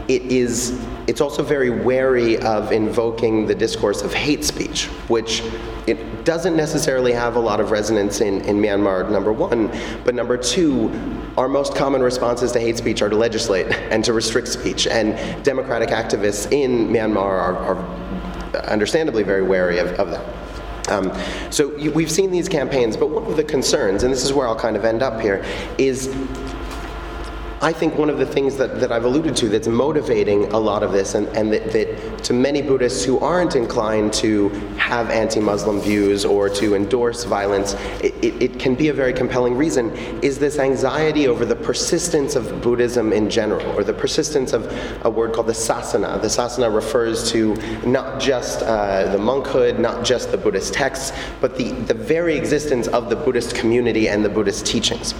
it 0.08 0.22
is 0.22 0.84
it's 1.06 1.20
also 1.20 1.42
very 1.42 1.70
wary 1.70 2.38
of 2.38 2.70
invoking 2.70 3.46
the 3.46 3.54
discourse 3.54 4.02
of 4.02 4.14
hate 4.14 4.44
speech, 4.44 4.84
which 5.08 5.42
it 5.88 6.24
doesn't 6.24 6.56
necessarily 6.56 7.12
have 7.12 7.34
a 7.34 7.38
lot 7.40 7.58
of 7.58 7.72
resonance 7.72 8.20
in, 8.20 8.42
in 8.42 8.58
Myanmar, 8.58 9.10
number 9.10 9.32
one. 9.32 9.72
But 10.04 10.14
number 10.14 10.36
two, 10.36 10.88
our 11.36 11.48
most 11.48 11.74
common 11.74 12.00
responses 12.00 12.52
to 12.52 12.60
hate 12.60 12.76
speech 12.76 13.02
are 13.02 13.08
to 13.08 13.16
legislate 13.16 13.66
and 13.90 14.04
to 14.04 14.12
restrict 14.12 14.46
speech. 14.46 14.86
And 14.86 15.16
democratic 15.42 15.88
activists 15.88 16.52
in 16.52 16.88
Myanmar 16.88 17.16
are, 17.16 17.56
are 17.56 18.60
understandably 18.68 19.24
very 19.24 19.42
wary 19.42 19.78
of, 19.78 19.88
of 19.98 20.10
that. 20.10 20.90
Um, 20.90 21.12
so 21.50 21.76
you, 21.76 21.90
we've 21.90 22.10
seen 22.10 22.30
these 22.30 22.48
campaigns, 22.48 22.96
but 22.96 23.10
one 23.10 23.24
of 23.24 23.36
the 23.36 23.44
concerns, 23.44 24.04
and 24.04 24.12
this 24.12 24.24
is 24.24 24.32
where 24.32 24.46
I'll 24.46 24.58
kind 24.58 24.76
of 24.76 24.84
end 24.84 25.02
up 25.02 25.20
here, 25.20 25.44
is 25.78 26.08
I 27.62 27.75
think 27.75 27.99
one 27.99 28.09
of 28.09 28.16
the 28.16 28.25
things 28.25 28.57
that, 28.57 28.81
that 28.81 28.90
I've 28.90 29.05
alluded 29.05 29.37
to 29.37 29.49
that's 29.51 29.68
motivating 29.68 30.44
a 30.46 30.59
lot 30.59 30.83
of 30.83 30.92
this, 30.92 31.14
and, 31.14 31.29
and 31.37 31.53
that, 31.53 31.70
that 31.73 32.25
to 32.25 32.33
many 32.33 32.62
Buddhists 32.62 33.05
who 33.05 33.18
aren't 33.18 33.55
inclined 33.55 34.14
to 34.14 34.49
have 34.79 35.11
anti 35.11 35.40
Muslim 35.40 35.79
views 35.79 36.25
or 36.25 36.49
to 36.49 36.75
endorse 36.75 37.25
violence, 37.25 37.75
it, 38.03 38.14
it, 38.25 38.42
it, 38.42 38.59
can 38.59 38.75
be 38.75 38.88
a 38.88 38.94
very 38.94 39.12
compelling 39.12 39.59
reason, 39.59 39.90
is 40.23 40.38
this 40.38 40.59
anxiety 40.59 41.29
over 41.29 41.44
the 41.44 41.55
persistence 41.55 42.35
of 42.35 42.62
Buddhism 42.62 43.12
in 43.12 43.29
general, 43.29 43.66
or 43.77 43.85
the 43.85 43.92
persistence 43.92 44.55
of 44.55 44.73
a 45.05 45.11
word 45.11 45.35
called 45.35 45.49
the 45.49 45.53
sasana. 45.53 46.18
The 46.23 46.29
sasana 46.29 46.75
refers 46.75 47.31
to 47.33 47.57
not 47.87 48.18
just 48.18 48.62
uh, 48.62 49.12
the 49.12 49.18
monkhood, 49.18 49.79
not 49.79 50.03
just 50.03 50.31
the 50.31 50.38
Buddhist 50.38 50.73
texts, 50.73 51.12
but 51.42 51.59
the, 51.59 51.73
the 51.73 51.94
very 51.94 52.38
existence 52.38 52.87
of 52.88 53.11
the 53.11 53.16
Buddhist 53.16 53.55
community 53.55 54.09
and 54.09 54.25
the 54.25 54.31
Buddhist 54.31 54.64
teachings. 54.64 55.12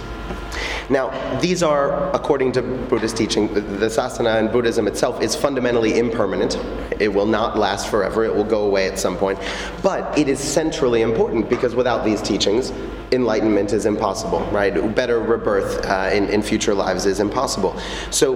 Now, 0.91 1.39
these 1.39 1.63
are, 1.63 2.13
according 2.13 2.51
to 2.51 2.61
Buddhist 2.61 3.15
teaching, 3.15 3.53
the 3.53 3.87
sasana 3.87 4.39
and 4.39 4.51
Buddhism 4.51 4.87
itself 4.87 5.21
is 5.21 5.35
fundamentally 5.35 5.97
impermanent. 5.97 6.57
It 6.99 7.07
will 7.07 7.25
not 7.25 7.57
last 7.57 7.89
forever, 7.89 8.25
it 8.25 8.35
will 8.35 8.43
go 8.43 8.65
away 8.65 8.87
at 8.87 8.99
some 8.99 9.15
point. 9.15 9.39
But 9.81 10.17
it 10.17 10.27
is 10.27 10.37
centrally 10.37 11.01
important 11.01 11.49
because 11.49 11.75
without 11.75 12.03
these 12.03 12.21
teachings, 12.21 12.73
enlightenment 13.13 13.71
is 13.71 13.85
impossible, 13.85 14.41
right? 14.51 14.73
Better 14.93 15.21
rebirth 15.21 15.85
uh, 15.85 16.09
in, 16.11 16.27
in 16.27 16.41
future 16.41 16.73
lives 16.73 17.05
is 17.05 17.21
impossible. 17.21 17.79
So 18.09 18.35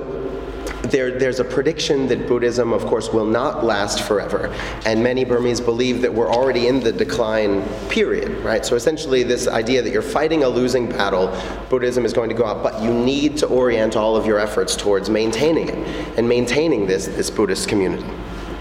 there, 0.85 1.17
there's 1.17 1.39
a 1.39 1.43
prediction 1.43 2.07
that 2.07 2.27
Buddhism, 2.27 2.73
of 2.73 2.85
course, 2.85 3.09
will 3.09 3.25
not 3.25 3.63
last 3.63 4.01
forever. 4.03 4.47
And 4.85 5.03
many 5.03 5.23
Burmese 5.23 5.61
believe 5.61 6.01
that 6.01 6.13
we're 6.13 6.29
already 6.29 6.67
in 6.67 6.79
the 6.79 6.91
decline 6.91 7.63
period, 7.89 8.37
right? 8.43 8.65
So 8.65 8.75
essentially, 8.75 9.23
this 9.23 9.47
idea 9.47 9.81
that 9.81 9.91
you're 9.91 10.01
fighting 10.01 10.43
a 10.43 10.49
losing 10.49 10.89
battle, 10.89 11.27
Buddhism 11.69 12.05
is 12.05 12.13
going 12.13 12.29
to 12.29 12.35
go 12.35 12.45
out, 12.45 12.63
but 12.63 12.81
you 12.81 12.93
need 12.93 13.37
to 13.37 13.47
orient 13.47 13.95
all 13.95 14.15
of 14.15 14.25
your 14.25 14.39
efforts 14.39 14.75
towards 14.75 15.09
maintaining 15.09 15.69
it 15.69 15.75
and 16.17 16.27
maintaining 16.27 16.87
this, 16.87 17.07
this 17.07 17.29
Buddhist 17.29 17.67
community. 17.67 18.05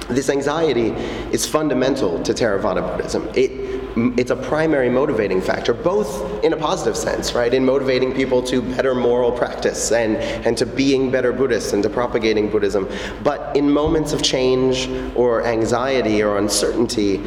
This 0.09 0.29
anxiety 0.29 0.89
is 1.33 1.47
fundamental 1.47 2.23
to 2.25 2.35
Theravada 2.35 2.83
Buddhism. 2.83 3.29
It, 3.35 3.51
it's 4.19 4.31
a 4.31 4.37
primary 4.37 4.91
motivating 4.91 5.41
factor, 5.41 5.73
both 5.73 6.45
in 6.45 6.53
a 6.53 6.57
positive 6.57 6.97
sense, 6.97 7.33
right, 7.33 7.53
in 7.55 7.65
motivating 7.65 8.13
people 8.13 8.43
to 8.43 8.61
better 8.61 8.95
moral 8.95 9.33
practice 9.33 9.93
and, 9.93 10.17
and 10.17 10.59
to 10.59 10.67
being 10.67 11.11
better 11.11 11.33
Buddhists 11.33 11.73
and 11.73 11.83
to 11.85 11.89
propagating 11.89 12.51
Buddhism. 12.51 12.89
But 13.23 13.57
in 13.57 13.71
moments 13.71 14.13
of 14.13 14.23
change 14.23 14.89
or 15.15 15.47
anxiety 15.47 16.23
or 16.23 16.39
uncertainty, 16.39 17.23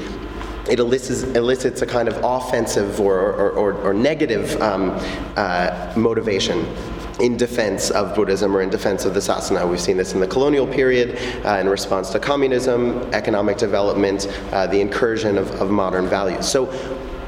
it 0.69 0.79
elicits, 0.79 1.23
elicits, 1.35 1.81
a 1.81 1.85
kind 1.85 2.07
of 2.07 2.19
offensive 2.23 2.99
or, 2.99 3.17
or, 3.17 3.51
or, 3.51 3.73
or 3.73 3.93
negative 3.93 4.61
um, 4.61 4.91
uh, 5.37 5.93
motivation 5.95 6.65
in 7.19 7.37
defense 7.37 7.89
of 7.89 8.15
Buddhism 8.15 8.55
or 8.55 8.61
in 8.61 8.69
defense 8.69 9.05
of 9.05 9.13
the 9.13 9.19
sasana. 9.19 9.67
We've 9.69 9.79
seen 9.79 9.97
this 9.97 10.13
in 10.13 10.19
the 10.19 10.27
colonial 10.27 10.67
period, 10.67 11.17
uh, 11.45 11.57
in 11.59 11.67
response 11.67 12.11
to 12.11 12.19
communism, 12.19 13.01
economic 13.13 13.57
development, 13.57 14.27
uh, 14.51 14.67
the 14.67 14.79
incursion 14.79 15.37
of, 15.37 15.49
of 15.61 15.69
modern 15.71 16.07
values. 16.07 16.47
So 16.47 16.69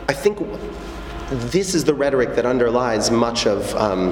I 0.08 0.14
think 0.14 0.40
this 1.30 1.76
is 1.76 1.84
the 1.84 1.94
rhetoric 1.94 2.36
that 2.36 2.46
underlies 2.46 3.12
much 3.12 3.46
of, 3.46 3.76
um, 3.76 4.10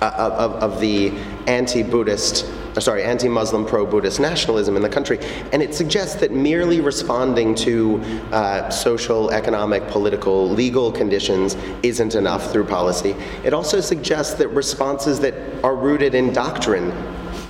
uh, 0.00 0.12
of, 0.16 0.52
of 0.62 0.80
the 0.80 1.12
anti 1.46 1.82
Buddhist 1.82 2.46
uh, 2.76 2.80
sorry, 2.80 3.02
anti-Muslim, 3.02 3.66
pro-Buddhist 3.66 4.20
nationalism 4.20 4.76
in 4.76 4.82
the 4.82 4.88
country, 4.88 5.18
and 5.52 5.62
it 5.62 5.74
suggests 5.74 6.16
that 6.16 6.30
merely 6.30 6.80
responding 6.80 7.54
to 7.54 8.00
uh, 8.32 8.70
social, 8.70 9.30
economic, 9.30 9.86
political, 9.88 10.48
legal 10.48 10.92
conditions 10.92 11.56
isn't 11.82 12.14
enough 12.14 12.52
through 12.52 12.64
policy. 12.64 13.14
It 13.44 13.52
also 13.52 13.80
suggests 13.80 14.34
that 14.34 14.48
responses 14.48 15.20
that 15.20 15.34
are 15.64 15.76
rooted 15.76 16.14
in 16.14 16.32
doctrine 16.32 16.92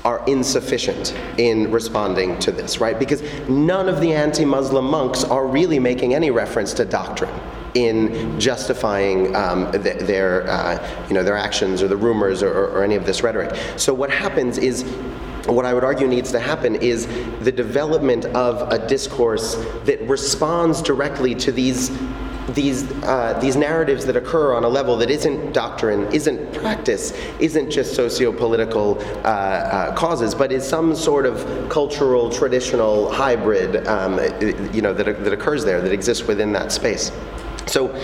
are 0.05 0.25
insufficient 0.27 1.15
in 1.37 1.71
responding 1.71 2.39
to 2.39 2.51
this, 2.51 2.81
right? 2.81 2.99
Because 2.99 3.23
none 3.49 3.89
of 3.89 4.01
the 4.01 4.15
anti 4.15 4.45
Muslim 4.45 4.87
monks 4.87 5.25
are 5.25 5.47
really 5.47 5.79
making 5.79 6.15
any 6.15 6.31
reference 6.31 6.73
to 6.75 6.85
doctrine 6.85 7.33
in 7.75 8.39
justifying 8.39 9.35
um, 9.37 9.71
th- 9.73 9.99
their, 10.01 10.49
uh, 10.49 11.07
you 11.09 11.15
know, 11.15 11.23
their 11.23 11.37
actions 11.37 11.83
or 11.83 11.89
the 11.89 11.97
rumors 11.97 12.43
or, 12.43 12.53
or, 12.53 12.83
any 12.83 12.97
of 12.97 13.07
this 13.07 13.23
rhetoric. 13.23 13.55
So 13.77 13.95
what 13.95 14.11
happens 14.11 14.59
is 14.59 14.83
what 15.47 15.65
I 15.65 15.75
would 15.75 15.85
argue 15.85 16.07
needs 16.07 16.33
to 16.33 16.41
happen 16.41 16.77
is 16.77 17.07
the 17.41 17.53
development 17.53 18.27
of 18.27 18.71
a 18.73 18.87
discourse 18.87 19.55
that 19.85 20.01
responds 20.03 20.83
directly 20.83 21.35
to 21.37 21.53
these 21.53 21.91
these 22.55 22.91
uh, 23.05 23.39
these 23.41 23.55
narratives 23.55 24.05
that 24.07 24.17
occur 24.17 24.55
on 24.55 24.65
a 24.65 24.69
level 24.69 24.97
that 24.97 25.11
isn't 25.11 25.53
doctrine, 25.53 26.11
isn't 26.13 26.53
practice, 26.55 27.13
isn't 27.39 27.71
just 27.71 27.95
socio-political 27.95 28.99
uh, 28.99 29.29
uh, 29.29 29.95
causes, 29.95 30.35
but 30.35 30.51
is 30.51 30.67
some 30.67 30.95
sort 30.95 31.27
of 31.27 31.69
cultural, 31.69 32.31
traditional 32.31 33.11
hybrid, 33.13 33.87
um, 33.87 34.19
you 34.73 34.83
know, 34.83 34.93
that, 34.93 35.23
that 35.23 35.33
occurs 35.33 35.65
there, 35.65 35.81
that 35.81 35.93
exists 35.93 36.27
within 36.27 36.53
that 36.53 36.73
space. 36.73 37.13
So, 37.71 37.95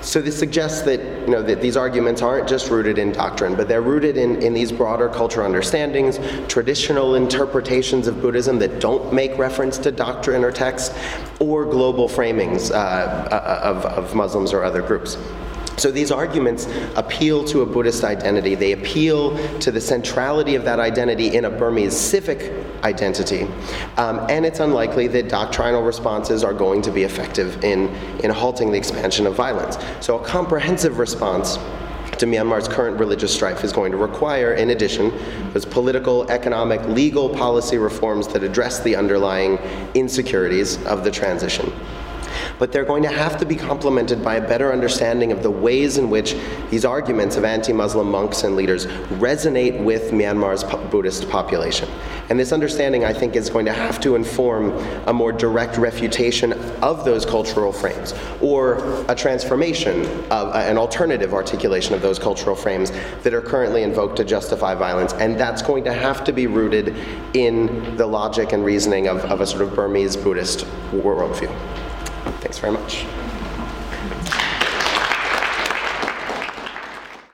so 0.00 0.22
this 0.22 0.38
suggests 0.38 0.80
that, 0.82 1.00
you 1.00 1.26
know, 1.26 1.42
that 1.42 1.60
these 1.60 1.76
arguments 1.76 2.22
aren't 2.22 2.48
just 2.48 2.70
rooted 2.70 2.96
in 2.96 3.12
doctrine, 3.12 3.54
but 3.54 3.68
they're 3.68 3.82
rooted 3.82 4.16
in, 4.16 4.42
in 4.42 4.54
these 4.54 4.72
broader 4.72 5.10
cultural 5.10 5.44
understandings, 5.44 6.18
traditional 6.48 7.16
interpretations 7.16 8.06
of 8.06 8.22
Buddhism 8.22 8.58
that 8.60 8.80
don't 8.80 9.12
make 9.12 9.36
reference 9.36 9.76
to 9.76 9.92
doctrine 9.92 10.42
or 10.42 10.50
text, 10.50 10.94
or 11.38 11.66
global 11.66 12.08
framings 12.08 12.70
uh, 12.70 12.74
uh 12.74 13.60
of, 13.62 13.84
of 13.84 14.14
Muslims 14.14 14.54
or 14.54 14.64
other 14.64 14.80
groups. 14.80 15.18
So 15.76 15.90
these 15.90 16.10
arguments 16.10 16.66
appeal 16.96 17.44
to 17.44 17.60
a 17.60 17.66
Buddhist 17.66 18.04
identity. 18.04 18.54
They 18.54 18.72
appeal 18.72 19.36
to 19.58 19.70
the 19.70 19.80
centrality 19.82 20.54
of 20.54 20.64
that 20.64 20.80
identity 20.80 21.36
in 21.36 21.44
a 21.44 21.50
Burmese 21.50 21.96
civic 21.96 22.52
identity. 22.84 23.42
Um, 23.96 24.20
and 24.28 24.44
it's 24.46 24.60
unlikely 24.60 25.08
that 25.08 25.28
doctrinal 25.28 25.82
responses 25.82 26.44
are 26.44 26.54
going 26.54 26.82
to 26.82 26.90
be 26.90 27.04
effective 27.04 27.62
in, 27.64 27.88
in 28.22 28.30
halting 28.30 28.70
the 28.70 28.78
expansion 28.78 29.26
of 29.26 29.34
violence. 29.34 29.78
So 30.00 30.18
a 30.18 30.24
comprehensive 30.24 30.98
response 30.98 31.58
to 32.18 32.26
Myanmar's 32.26 32.68
current 32.68 32.98
religious 32.98 33.32
strife 33.32 33.64
is 33.64 33.72
going 33.72 33.92
to 33.92 33.96
require, 33.96 34.52
in 34.52 34.70
addition, 34.70 35.10
those 35.52 35.64
political, 35.64 36.30
economic, 36.30 36.82
legal 36.88 37.30
policy 37.30 37.78
reforms 37.78 38.28
that 38.28 38.42
address 38.42 38.80
the 38.80 38.94
underlying 38.94 39.56
insecurities 39.94 40.84
of 40.84 41.02
the 41.02 41.10
transition 41.10 41.72
but 42.60 42.72
they're 42.72 42.84
going 42.84 43.02
to 43.02 43.08
have 43.08 43.38
to 43.38 43.46
be 43.46 43.56
complemented 43.56 44.22
by 44.22 44.36
a 44.36 44.46
better 44.46 44.72
understanding 44.72 45.32
of 45.32 45.42
the 45.42 45.50
ways 45.50 45.96
in 45.96 46.10
which 46.10 46.36
these 46.70 46.84
arguments 46.84 47.36
of 47.36 47.44
anti 47.44 47.72
Muslim 47.72 48.10
monks 48.10 48.44
and 48.44 48.54
leaders 48.54 48.86
resonate 49.18 49.82
with 49.82 50.12
Myanmar's 50.12 50.62
Buddhist 50.90 51.28
population. 51.30 51.88
And 52.30 52.38
this 52.38 52.52
understanding, 52.52 53.04
I 53.04 53.12
think, 53.12 53.34
is 53.34 53.50
going 53.50 53.66
to 53.66 53.72
have 53.72 54.00
to 54.00 54.14
inform 54.14 54.70
a 55.08 55.12
more 55.12 55.32
direct 55.32 55.76
refutation 55.76 56.52
of 56.80 57.04
those 57.04 57.26
cultural 57.26 57.72
frames, 57.72 58.14
or 58.40 59.04
a 59.08 59.14
transformation 59.16 60.06
of 60.30 60.48
uh, 60.54 60.64
an 60.66 60.78
alternative 60.78 61.34
articulation 61.34 61.92
of 61.92 62.02
those 62.02 62.20
cultural 62.20 62.54
frames 62.54 62.92
that 63.24 63.34
are 63.34 63.40
currently 63.42 63.82
invoked 63.82 64.16
to 64.16 64.24
justify 64.24 64.76
violence. 64.76 65.12
And 65.14 65.38
that's 65.38 65.60
going 65.60 65.82
to 65.84 65.92
have 65.92 66.22
to 66.24 66.32
be 66.32 66.46
rooted 66.46 66.94
in 67.34 67.96
the 67.96 68.06
logic 68.06 68.52
and 68.52 68.64
reasoning 68.64 69.08
of, 69.08 69.24
of 69.24 69.40
a 69.40 69.46
sort 69.46 69.62
of 69.62 69.74
Burmese 69.74 70.16
Buddhist 70.16 70.60
worldview. 70.92 71.52
Thanks 72.40 72.58
very 72.58 72.72
much. 72.72 73.04